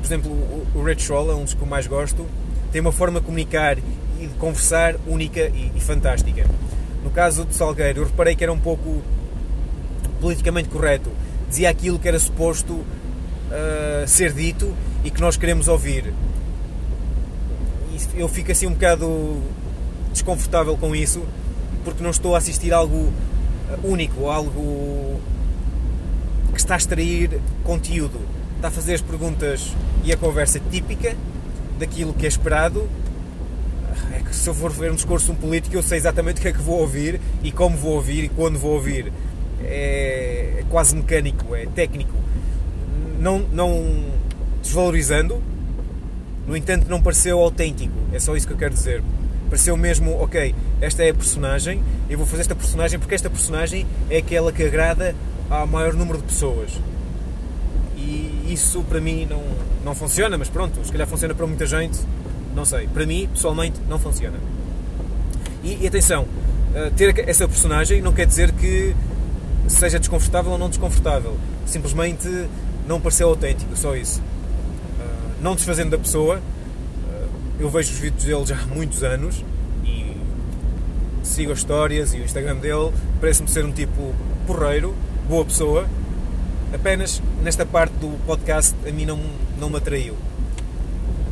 por 0.01 0.05
exemplo, 0.05 0.33
o, 0.33 0.67
o 0.75 0.83
Red 0.83 0.97
Troll 0.97 1.31
é 1.31 1.35
um 1.37 1.45
dos 1.45 1.55
que 1.55 1.63
eu 1.63 1.67
mais 1.69 1.87
gosto. 1.87 2.27
Tem 2.73 2.81
uma 2.81 2.91
forma 2.91 3.21
de 3.21 3.27
comunicar 3.27 3.79
e 3.79 4.27
de 4.27 4.35
conversar 4.35 4.97
única 5.07 5.43
e, 5.43 5.71
e 5.77 5.81
fantástica. 5.81 6.45
No 7.05 7.11
caso 7.11 7.45
do 7.45 7.55
Salgueiro, 7.55 8.01
eu 8.01 8.07
reparei 8.07 8.35
que 8.35 8.43
era 8.43 8.53
um 8.53 8.59
pouco 8.59 9.01
politicamente 10.21 10.69
correto. 10.69 11.09
Dizia 11.49 11.71
aquilo 11.71 11.97
que 11.97 12.09
era 12.09 12.19
suposto 12.19 12.73
uh, 12.73 14.09
ser 14.09 14.33
dito 14.33 14.75
e 15.05 15.11
que 15.11 15.21
nós 15.21 15.37
queremos 15.37 15.69
ouvir. 15.69 16.13
Eu 18.15 18.29
fico 18.29 18.53
assim 18.53 18.67
um 18.67 18.73
bocado 18.73 19.43
desconfortável 20.13 20.77
com 20.77 20.95
isso, 20.95 21.23
porque 21.85 22.03
não 22.03 22.11
estou 22.11 22.35
a 22.35 22.39
assistir 22.39 22.73
algo 22.73 23.13
único, 23.83 24.29
algo 24.29 25.21
que 26.53 26.61
está 26.61 26.75
a 26.75 26.77
extrair 26.77 27.41
conteúdo, 27.65 28.21
está 28.57 28.69
a 28.69 28.71
fazer 28.71 28.95
as 28.95 29.01
perguntas 29.01 29.73
e 30.05 30.13
a 30.13 30.17
conversa 30.17 30.61
típica 30.71 31.15
daquilo 31.79 32.13
que 32.13 32.27
é 32.27 32.29
esperado. 32.29 32.89
É 34.13 34.21
que 34.21 34.35
se 34.35 34.49
eu 34.49 34.55
for 34.55 34.71
ver 34.71 34.91
um 34.91 34.95
discurso 34.95 35.27
de 35.27 35.33
um 35.33 35.35
político, 35.35 35.75
eu 35.77 35.83
sei 35.83 35.99
exatamente 35.99 36.39
o 36.39 36.43
que 36.43 36.49
é 36.49 36.53
que 36.53 36.63
vou 36.63 36.81
ouvir 36.81 37.21
e 37.43 37.53
como 37.53 37.77
vou 37.77 37.95
ouvir 37.95 38.25
e 38.25 38.29
quando 38.29 38.59
vou 38.59 38.75
ouvir. 38.75 39.13
É, 39.63 40.59
é 40.59 40.65
quase 40.71 40.95
mecânico, 40.95 41.55
é 41.55 41.67
técnico. 41.67 42.15
Não, 43.19 43.41
não 43.41 44.18
desvalorizando, 44.69 45.43
no 46.47 46.57
entanto, 46.57 46.89
não 46.89 47.03
pareceu 47.03 47.39
autêntico. 47.41 47.95
É 48.13 48.19
só 48.19 48.37
isso 48.37 48.47
que 48.47 48.53
eu 48.53 48.59
quero 48.59 48.75
dizer 48.75 49.03
pareceu 49.49 49.77
mesmo, 49.77 50.23
ok, 50.23 50.55
esta 50.81 51.03
é 51.03 51.11
a 51.11 51.15
personagem, 51.15 51.83
eu 52.09 52.19
vou 52.19 52.27
fazer 52.27 52.43
esta 52.43 52.55
personagem 52.55 52.99
porque 52.99 53.15
esta 53.15 53.31
personagem 53.31 53.87
é 54.11 54.19
aquela 54.19 54.53
que 54.53 54.63
agrada 54.63 55.15
ao 55.51 55.67
maior 55.67 55.95
número 55.95 56.19
de 56.19 56.25
pessoas. 56.25 56.71
E 57.97 58.47
isso 58.49 58.83
para 58.83 59.01
mim 59.01 59.27
não, 59.29 59.43
não 59.85 59.95
funciona, 59.95 60.39
mas 60.39 60.49
pronto, 60.49 60.85
se 60.85 60.93
calhar 60.93 61.09
funciona 61.09 61.35
para 61.35 61.47
muita 61.47 61.67
gente, 61.67 61.99
não 62.55 62.65
sei. 62.65 62.87
Para 62.87 63.07
mim, 63.07 63.29
pessoalmente, 63.33 63.81
não 63.89 63.99
funciona. 63.99 64.39
E, 65.65 65.79
e 65.83 65.87
atenção, 65.87 66.27
eh, 66.75 66.91
ter 66.97 67.29
essa 67.29 67.49
personagem 67.49 68.01
não 68.01 68.13
quer 68.13 68.27
dizer 68.27 68.53
que 68.53 68.95
seja 69.67 69.99
desconfortável 69.99 70.53
ou 70.53 70.59
não 70.59 70.69
desconfortável. 70.69 71.37
Simplesmente 71.67 72.29
não 72.87 73.01
pareceu 73.01 73.29
autêntico, 73.29 73.77
só 73.77 73.97
isso. 73.97 74.23
Eh, 75.39 75.43
não 75.43 75.55
desfazendo 75.55 75.91
da 75.91 75.99
pessoa, 75.99 76.41
eu 77.59 77.69
vejo 77.69 77.93
os 77.93 77.99
vídeos 77.99 78.25
dele 78.25 78.47
já 78.47 78.57
há 78.57 78.67
muitos 78.67 79.03
anos 79.03 79.45
e 79.85 80.17
sigo 81.25 81.53
as 81.53 81.59
histórias 81.59 82.15
e 82.15 82.19
o 82.19 82.25
Instagram 82.25 82.57
dele. 82.57 82.93
Parece-me 83.21 83.49
ser 83.49 83.65
um 83.65 83.73
tipo 83.73 84.15
porreiro, 84.47 84.95
boa 85.29 85.45
pessoa. 85.45 85.89
Apenas 86.73 87.21
nesta 87.43 87.67
parte 87.67 87.93
do 87.95 88.17
podcast 88.27 88.77
a 88.87 88.93
mim 88.93 89.05
não, 89.05 89.19
não 89.59 89.69
me 89.69 89.77
atraiu. 89.77 90.15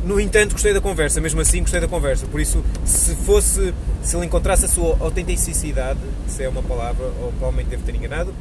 No 0.03 0.19
entanto, 0.19 0.53
gostei 0.53 0.73
da 0.73 0.79
conversa, 0.79 1.19
mesmo 1.19 1.41
assim 1.41 1.61
gostei 1.61 1.79
da 1.79 1.87
conversa. 1.87 2.25
Por 2.27 2.39
isso, 2.39 2.63
se 2.85 3.15
fosse, 3.15 3.73
se 4.01 4.15
ele 4.15 4.25
encontrasse 4.25 4.65
a 4.65 4.67
sua 4.67 4.97
autenticidade, 4.99 5.99
se 6.27 6.43
é 6.43 6.49
uma 6.49 6.63
palavra, 6.63 7.05
ou 7.21 7.31
provavelmente 7.31 7.69
devo 7.69 7.83
ter 7.83 7.93
enganado, 7.93 8.33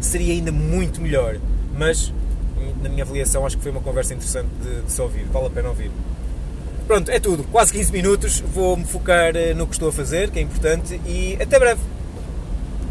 seria 0.00 0.32
ainda 0.32 0.50
muito 0.50 1.02
melhor. 1.02 1.38
Mas, 1.76 2.12
na 2.82 2.88
minha 2.88 3.04
avaliação, 3.04 3.44
acho 3.46 3.56
que 3.56 3.62
foi 3.62 3.72
uma 3.72 3.80
conversa 3.80 4.14
interessante 4.14 4.48
de, 4.62 4.82
de 4.82 4.92
se 4.92 5.00
ouvir. 5.00 5.24
Vale 5.24 5.46
a 5.46 5.50
pena 5.50 5.68
ouvir. 5.68 5.90
Pronto, 6.86 7.10
é 7.10 7.20
tudo. 7.20 7.44
Quase 7.44 7.72
15 7.72 7.92
minutos. 7.92 8.40
Vou-me 8.40 8.84
focar 8.84 9.36
eh, 9.36 9.52
no 9.52 9.66
que 9.66 9.74
estou 9.74 9.90
a 9.90 9.92
fazer, 9.92 10.30
que 10.30 10.38
é 10.38 10.42
importante. 10.42 11.00
E 11.06 11.36
até 11.40 11.58
breve. 11.58 11.80